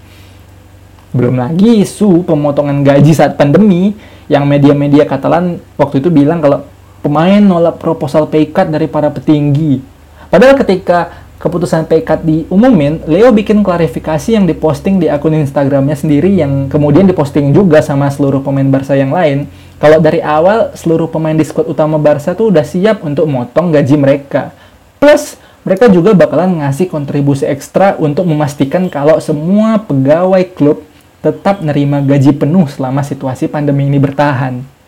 Belum 1.12 1.36
lagi 1.36 1.84
isu 1.84 2.24
pemotongan 2.24 2.80
gaji 2.80 3.12
saat 3.12 3.36
pandemi 3.36 3.92
yang 4.32 4.48
media-media 4.48 5.04
Katalan 5.04 5.60
waktu 5.76 6.00
itu 6.00 6.08
bilang 6.08 6.40
kalau 6.40 6.64
pemain 7.04 7.44
nolak 7.44 7.76
proposal 7.76 8.24
pay 8.24 8.48
cut 8.48 8.72
dari 8.72 8.88
para 8.88 9.12
petinggi. 9.12 9.84
Padahal 10.32 10.56
ketika 10.56 11.28
keputusan 11.40 11.88
cut 11.88 12.20
diumumin, 12.20 13.00
Leo 13.08 13.32
bikin 13.32 13.64
klarifikasi 13.64 14.36
yang 14.36 14.44
diposting 14.44 15.00
di 15.00 15.08
akun 15.08 15.32
Instagramnya 15.40 15.96
sendiri 15.96 16.28
yang 16.36 16.68
kemudian 16.68 17.08
diposting 17.08 17.56
juga 17.56 17.80
sama 17.80 18.12
seluruh 18.12 18.44
pemain 18.44 18.68
Barca 18.68 18.92
yang 18.92 19.08
lain. 19.08 19.48
Kalau 19.80 19.96
dari 19.96 20.20
awal 20.20 20.76
seluruh 20.76 21.08
pemain 21.08 21.32
di 21.32 21.40
squad 21.40 21.64
utama 21.72 21.96
Barca 21.96 22.36
tuh 22.36 22.52
udah 22.52 22.60
siap 22.60 23.00
untuk 23.00 23.24
motong 23.24 23.72
gaji 23.72 23.96
mereka. 23.96 24.52
Plus, 25.00 25.40
mereka 25.64 25.88
juga 25.88 26.12
bakalan 26.12 26.60
ngasih 26.60 26.92
kontribusi 26.92 27.48
ekstra 27.48 27.96
untuk 27.96 28.28
memastikan 28.28 28.92
kalau 28.92 29.16
semua 29.24 29.80
pegawai 29.80 30.44
klub 30.52 30.84
tetap 31.24 31.64
nerima 31.64 32.04
gaji 32.04 32.36
penuh 32.36 32.68
selama 32.68 33.00
situasi 33.00 33.48
pandemi 33.48 33.88
ini 33.88 33.96
bertahan. 33.96 34.79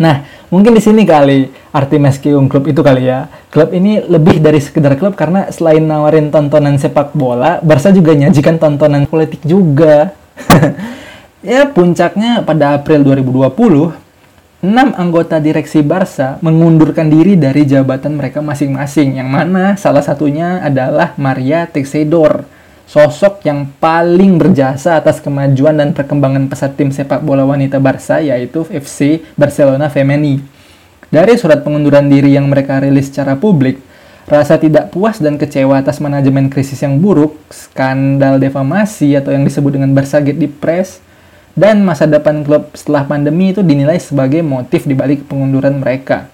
Nah, 0.00 0.24
mungkin 0.48 0.72
di 0.72 0.80
sini 0.80 1.04
kali 1.04 1.52
arti 1.72 1.96
Meskium 2.00 2.48
Club 2.48 2.68
itu 2.68 2.80
kali 2.80 3.08
ya. 3.08 3.28
Klub 3.52 3.72
ini 3.76 4.00
lebih 4.00 4.40
dari 4.40 4.60
sekedar 4.60 4.96
klub 4.96 5.12
karena 5.12 5.52
selain 5.52 5.84
nawarin 5.84 6.32
tontonan 6.32 6.80
sepak 6.80 7.12
bola, 7.12 7.60
Barca 7.60 7.92
juga 7.92 8.16
nyajikan 8.16 8.56
tontonan 8.56 9.04
politik 9.04 9.44
juga. 9.44 10.16
ya, 11.44 11.68
puncaknya 11.68 12.40
pada 12.40 12.80
April 12.80 13.04
2020, 13.04 13.92
enam 14.64 14.88
anggota 14.96 15.36
direksi 15.36 15.84
Barca 15.84 16.40
mengundurkan 16.40 17.12
diri 17.12 17.36
dari 17.36 17.68
jabatan 17.68 18.16
mereka 18.16 18.40
masing-masing, 18.40 19.20
yang 19.20 19.28
mana 19.28 19.76
salah 19.76 20.00
satunya 20.00 20.64
adalah 20.64 21.12
Maria 21.20 21.68
Teixeira 21.68 22.48
sosok 22.92 23.40
yang 23.48 23.72
paling 23.80 24.36
berjasa 24.36 25.00
atas 25.00 25.16
kemajuan 25.24 25.80
dan 25.80 25.96
perkembangan 25.96 26.44
pesat 26.52 26.76
tim 26.76 26.92
sepak 26.92 27.24
bola 27.24 27.40
wanita 27.48 27.80
Barca 27.80 28.20
yaitu 28.20 28.68
FC 28.68 29.24
Barcelona 29.32 29.88
Femení. 29.88 30.44
Dari 31.08 31.32
surat 31.40 31.64
pengunduran 31.64 32.12
diri 32.12 32.36
yang 32.36 32.52
mereka 32.52 32.84
rilis 32.84 33.08
secara 33.08 33.32
publik, 33.32 33.80
rasa 34.28 34.60
tidak 34.60 34.92
puas 34.92 35.16
dan 35.24 35.40
kecewa 35.40 35.80
atas 35.80 36.04
manajemen 36.04 36.52
krisis 36.52 36.84
yang 36.84 37.00
buruk, 37.00 37.32
skandal 37.48 38.36
defamasi 38.36 39.16
atau 39.16 39.32
yang 39.32 39.48
disebut 39.48 39.72
dengan 39.72 39.96
Barca 39.96 40.20
Gate 40.20 40.40
di 40.40 40.48
press, 40.52 41.00
dan 41.56 41.80
masa 41.84 42.04
depan 42.04 42.44
klub 42.44 42.76
setelah 42.76 43.08
pandemi 43.08 43.56
itu 43.56 43.64
dinilai 43.64 43.96
sebagai 44.00 44.44
motif 44.44 44.84
dibalik 44.84 45.24
pengunduran 45.24 45.80
mereka. 45.80 46.28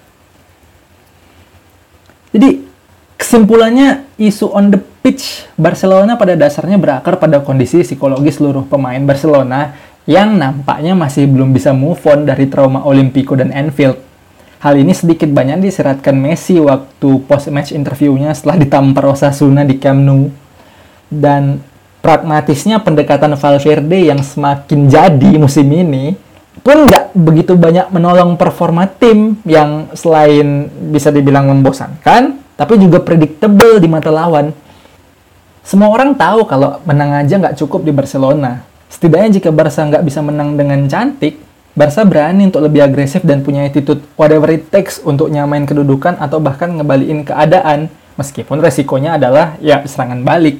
Jadi, 2.35 2.67
kesimpulannya 3.15 4.07
isu 4.19 4.47
on 4.51 4.75
the 4.75 4.79
pitch 4.99 5.47
Barcelona 5.55 6.19
pada 6.19 6.35
dasarnya 6.35 6.75
berakar 6.75 7.17
pada 7.17 7.39
kondisi 7.39 7.81
psikologis 7.83 8.37
seluruh 8.37 8.67
pemain 8.67 8.99
Barcelona 9.03 9.73
yang 10.09 10.35
nampaknya 10.35 10.97
masih 10.97 11.29
belum 11.29 11.53
bisa 11.53 11.69
move 11.69 12.01
on 12.09 12.25
dari 12.25 12.49
trauma 12.49 12.81
Olimpico 12.83 13.37
dan 13.37 13.53
Anfield. 13.53 13.99
Hal 14.59 14.75
ini 14.75 14.91
sedikit 14.91 15.31
banyak 15.31 15.63
disiratkan 15.63 16.19
Messi 16.19 16.59
waktu 16.59 17.23
post-match 17.23 17.71
interviewnya 17.71 18.35
setelah 18.35 18.59
ditampar 18.59 19.07
Osasuna 19.07 19.63
di 19.63 19.79
Camp 19.79 20.03
Nou. 20.03 20.27
Dan 21.07 21.63
pragmatisnya 22.03 22.83
pendekatan 22.83 23.39
Valverde 23.39 24.11
yang 24.11 24.19
semakin 24.19 24.91
jadi 24.91 25.31
musim 25.39 25.67
ini 25.71 26.11
pun 26.59 26.91
nggak 26.91 27.15
begitu 27.15 27.55
banyak 27.55 27.87
menolong 27.89 28.35
performa 28.35 28.83
tim 28.83 29.39
yang 29.47 29.87
selain 29.95 30.67
bisa 30.91 31.07
dibilang 31.07 31.47
membosankan, 31.47 32.35
tapi 32.59 32.75
juga 32.75 32.99
predictable 32.99 33.79
di 33.79 33.87
mata 33.87 34.11
lawan. 34.11 34.51
Semua 35.69 35.93
orang 35.93 36.17
tahu 36.17 36.49
kalau 36.49 36.81
menang 36.81 37.13
aja 37.13 37.37
nggak 37.37 37.53
cukup 37.61 37.85
di 37.85 37.93
Barcelona. 37.93 38.65
Setidaknya 38.89 39.37
jika 39.37 39.53
Barca 39.53 39.85
nggak 39.85 40.01
bisa 40.01 40.25
menang 40.25 40.57
dengan 40.57 40.81
cantik, 40.89 41.37
Barca 41.77 42.01
berani 42.09 42.49
untuk 42.49 42.65
lebih 42.65 42.81
agresif 42.89 43.21
dan 43.21 43.45
punya 43.45 43.69
attitude 43.69 44.01
whatever 44.17 44.49
it 44.49 44.73
takes 44.73 44.97
untuk 44.97 45.29
nyamain 45.29 45.69
kedudukan 45.69 46.17
atau 46.17 46.41
bahkan 46.41 46.73
ngebalikin 46.73 47.21
keadaan, 47.21 47.85
meskipun 48.17 48.57
resikonya 48.65 49.21
adalah 49.21 49.61
ya 49.61 49.85
serangan 49.85 50.25
balik. 50.25 50.57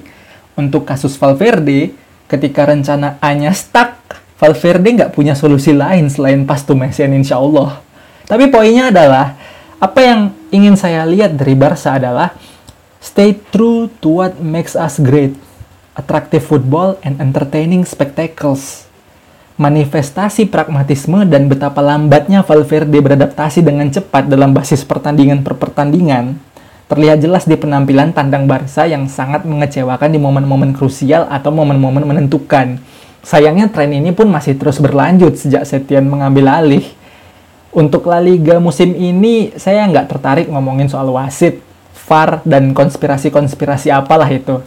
Untuk 0.53 0.85
kasus 0.85 1.17
Valverde, 1.17 1.89
ketika 2.29 2.69
rencana 2.69 3.17
A-nya 3.17 3.49
stuck, 3.57 3.97
Valverde 4.37 4.93
nggak 4.93 5.17
punya 5.17 5.33
solusi 5.33 5.73
lain 5.73 6.05
selain 6.13 6.45
pas 6.45 6.61
to 6.61 6.77
Messian 6.77 7.17
insya 7.17 7.41
Allah. 7.41 7.81
Tapi 8.29 8.45
poinnya 8.53 8.93
adalah, 8.93 9.33
apa 9.81 10.05
yang 10.05 10.37
ingin 10.53 10.77
saya 10.77 11.01
lihat 11.09 11.33
dari 11.33 11.57
Barca 11.57 11.97
adalah 11.97 12.29
Stay 12.99 13.39
true 13.55 13.87
to 14.03 14.19
what 14.19 14.43
makes 14.43 14.75
us 14.75 14.99
great. 14.99 15.35
Attractive 15.95 16.43
football 16.43 16.99
and 16.99 17.15
entertaining 17.23 17.87
spectacles. 17.87 18.87
Manifestasi 19.59 20.47
pragmatisme 20.47 21.27
dan 21.27 21.47
betapa 21.47 21.79
lambatnya 21.79 22.43
Valverde 22.43 22.99
beradaptasi 22.99 23.63
dengan 23.63 23.91
cepat 23.91 24.27
dalam 24.27 24.55
basis 24.55 24.87
pertandingan 24.87 25.43
per 25.43 25.55
pertandingan 25.55 26.39
terlihat 26.89 27.21
jelas 27.21 27.45
di 27.45 27.53
penampilan 27.53 28.11
tandang 28.17 28.49
Barca 28.49 28.89
yang 28.89 29.05
sangat 29.05 29.45
mengecewakan 29.45 30.09
di 30.09 30.17
momen-momen 30.17 30.73
krusial 30.73 31.29
atau 31.29 31.53
momen-momen 31.53 32.01
menentukan. 32.01 32.81
Sayangnya 33.21 33.69
tren 33.69 33.93
ini 33.93 34.09
pun 34.09 34.25
masih 34.25 34.57
terus 34.57 34.81
berlanjut 34.81 35.37
sejak 35.37 35.69
Setien 35.69 36.09
mengambil 36.09 36.49
alih. 36.49 36.83
Untuk 37.69 38.09
La 38.09 38.17
Liga 38.17 38.57
musim 38.57 38.97
ini, 38.97 39.53
saya 39.53 39.85
nggak 39.85 40.09
tertarik 40.09 40.47
ngomongin 40.49 40.89
soal 40.89 41.13
wasit, 41.13 41.61
VAR 42.09 42.41
dan 42.41 42.73
konspirasi-konspirasi 42.73 43.93
apalah 43.93 44.25
itu. 44.33 44.57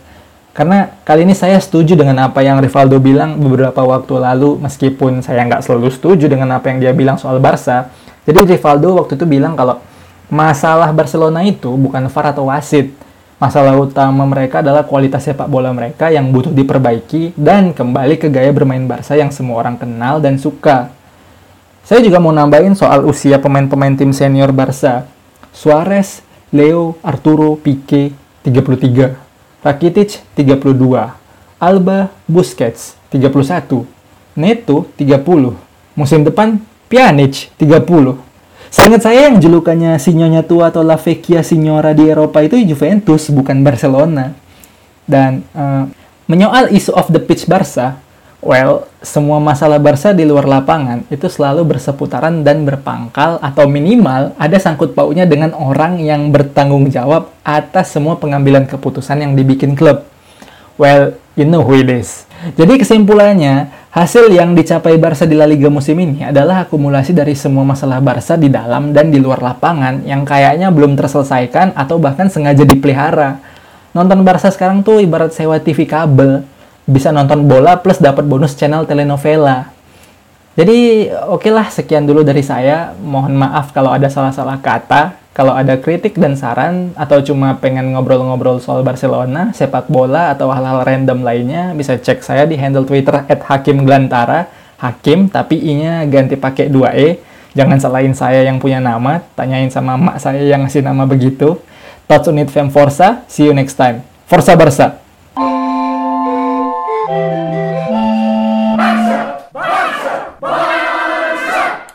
Karena 0.55 0.95
kali 1.03 1.27
ini 1.27 1.35
saya 1.35 1.59
setuju 1.59 1.99
dengan 1.99 2.31
apa 2.31 2.45
yang 2.45 2.63
Rivaldo 2.63 3.03
bilang 3.03 3.41
beberapa 3.43 3.83
waktu 3.83 4.23
lalu, 4.23 4.63
meskipun 4.63 5.25
saya 5.25 5.43
nggak 5.49 5.67
selalu 5.67 5.91
setuju 5.91 6.31
dengan 6.31 6.55
apa 6.55 6.71
yang 6.71 6.79
dia 6.79 6.93
bilang 6.95 7.19
soal 7.19 7.43
Barca. 7.43 7.91
Jadi 8.23 8.55
Rivaldo 8.55 9.03
waktu 9.03 9.19
itu 9.19 9.27
bilang 9.27 9.59
kalau 9.59 9.83
masalah 10.31 10.95
Barcelona 10.95 11.43
itu 11.43 11.75
bukan 11.75 12.07
VAR 12.07 12.31
atau 12.31 12.47
wasit. 12.47 12.95
Masalah 13.43 13.75
utama 13.75 14.23
mereka 14.23 14.63
adalah 14.63 14.87
kualitas 14.87 15.27
sepak 15.27 15.51
bola 15.51 15.75
mereka 15.75 16.15
yang 16.15 16.31
butuh 16.31 16.55
diperbaiki 16.55 17.35
dan 17.35 17.75
kembali 17.75 18.15
ke 18.15 18.31
gaya 18.31 18.55
bermain 18.55 18.87
Barca 18.87 19.19
yang 19.19 19.35
semua 19.35 19.59
orang 19.59 19.75
kenal 19.75 20.23
dan 20.23 20.39
suka. 20.39 20.95
Saya 21.83 21.99
juga 22.07 22.23
mau 22.23 22.31
nambahin 22.31 22.79
soal 22.79 23.03
usia 23.03 23.43
pemain-pemain 23.43 23.99
tim 23.99 24.15
senior 24.15 24.55
Barca. 24.55 25.11
Suarez 25.51 26.23
Leo 26.53 27.01
Arturo 27.01 27.57
Pique 27.57 28.12
33, 28.45 29.17
Rakitic 29.65 30.21
32, 30.37 31.17
Alba 31.57 32.12
Busquets 32.29 33.01
31, 33.09 33.88
Neto 34.37 34.85
30, 35.01 35.97
musim 35.97 36.21
depan 36.21 36.61
Pjanic 36.93 37.49
30. 37.57 38.21
Seingat 38.73 39.05
saya 39.05 39.33
yang 39.33 39.41
julukannya 39.41 39.97
Sinyonya 39.97 40.45
Tua 40.45 40.69
atau 40.69 40.85
La 40.85 41.01
Vecchia 41.01 41.45
Signora 41.45 41.97
di 41.97 42.09
Eropa 42.09 42.41
itu 42.41 42.57
Juventus 42.61 43.33
bukan 43.33 43.61
Barcelona. 43.65 44.33
Dan 45.09 45.45
uh, 45.53 45.88
menyoal 46.29 46.73
isu 46.73 46.93
of 46.97 47.09
the 47.12 47.21
pitch 47.21 47.45
Barca, 47.49 48.01
Well, 48.43 48.91
semua 48.99 49.39
masalah 49.39 49.79
Barca 49.79 50.11
di 50.11 50.27
luar 50.27 50.51
lapangan 50.51 51.07
itu 51.15 51.31
selalu 51.31 51.63
berseputaran 51.63 52.43
dan 52.43 52.67
berpangkal 52.67 53.39
atau 53.39 53.71
minimal 53.71 54.35
ada 54.35 54.59
sangkut 54.59 54.99
pautnya 54.99 55.31
dengan 55.31 55.55
orang 55.55 56.03
yang 56.03 56.35
bertanggung 56.35 56.91
jawab 56.91 57.31
atas 57.47 57.95
semua 57.95 58.19
pengambilan 58.19 58.67
keputusan 58.67 59.23
yang 59.23 59.39
dibikin 59.39 59.79
klub. 59.79 60.03
Well, 60.75 61.15
you 61.39 61.47
know 61.47 61.63
who 61.63 61.79
it 61.79 61.87
is. 61.87 62.27
Jadi 62.59 62.83
kesimpulannya, 62.83 63.71
hasil 63.95 64.27
yang 64.35 64.59
dicapai 64.59 64.99
Barca 64.99 65.23
di 65.23 65.39
La 65.39 65.47
Liga 65.47 65.71
musim 65.71 65.95
ini 66.03 66.27
adalah 66.27 66.67
akumulasi 66.67 67.15
dari 67.15 67.39
semua 67.39 67.63
masalah 67.63 68.03
Barca 68.03 68.35
di 68.35 68.51
dalam 68.51 68.91
dan 68.91 69.15
di 69.15 69.23
luar 69.23 69.39
lapangan 69.39 70.03
yang 70.03 70.27
kayaknya 70.27 70.75
belum 70.75 70.99
terselesaikan 70.99 71.79
atau 71.79 72.03
bahkan 72.03 72.27
sengaja 72.27 72.67
dipelihara. 72.67 73.39
Nonton 73.95 74.27
Barca 74.27 74.51
sekarang 74.51 74.83
tuh 74.83 74.99
ibarat 74.99 75.31
sewa 75.31 75.63
TV 75.63 75.87
kabel 75.87 76.43
bisa 76.87 77.14
nonton 77.14 77.47
bola 77.47 77.79
plus 77.79 78.03
dapat 78.03 78.27
bonus 78.27 78.59
channel 78.59 78.87
telenovela. 78.87 79.71
Jadi 80.53 81.09
oke 81.09 81.49
okay 81.49 81.53
lah 81.53 81.66
sekian 81.73 82.05
dulu 82.05 82.21
dari 82.21 82.45
saya. 82.45 82.92
Mohon 83.01 83.40
maaf 83.40 83.73
kalau 83.73 83.88
ada 83.88 84.09
salah-salah 84.12 84.61
kata. 84.61 85.16
Kalau 85.33 85.57
ada 85.57 85.81
kritik 85.81 86.21
dan 86.21 86.37
saran 86.37 86.92
atau 86.92 87.25
cuma 87.25 87.57
pengen 87.57 87.97
ngobrol-ngobrol 87.97 88.61
soal 88.61 88.85
Barcelona, 88.85 89.49
sepak 89.57 89.88
bola 89.88 90.29
atau 90.29 90.53
hal-hal 90.53 90.85
random 90.85 91.25
lainnya, 91.25 91.73
bisa 91.73 91.97
cek 91.97 92.21
saya 92.21 92.45
di 92.45 92.61
handle 92.61 92.85
Twitter 92.85 93.16
@hakimglantara. 93.16 94.53
Hakim 94.77 95.33
tapi 95.33 95.57
i-nya 95.57 96.05
ganti 96.05 96.37
pakai 96.37 96.68
2e. 96.68 97.16
Jangan 97.57 97.81
salahin 97.81 98.12
saya 98.12 98.45
yang 98.45 98.61
punya 98.61 98.77
nama, 98.77 99.25
tanyain 99.33 99.73
sama 99.73 99.97
mak 99.97 100.21
saya 100.21 100.45
yang 100.45 100.68
ngasih 100.68 100.85
nama 100.85 101.09
begitu. 101.09 101.57
Touch 102.05 102.29
Unit 102.29 102.53
Fem 102.53 102.68
Forza, 102.68 103.25
see 103.25 103.49
you 103.49 103.57
next 103.57 103.81
time. 103.81 104.04
Forza 104.29 104.52
Barca! 104.52 105.02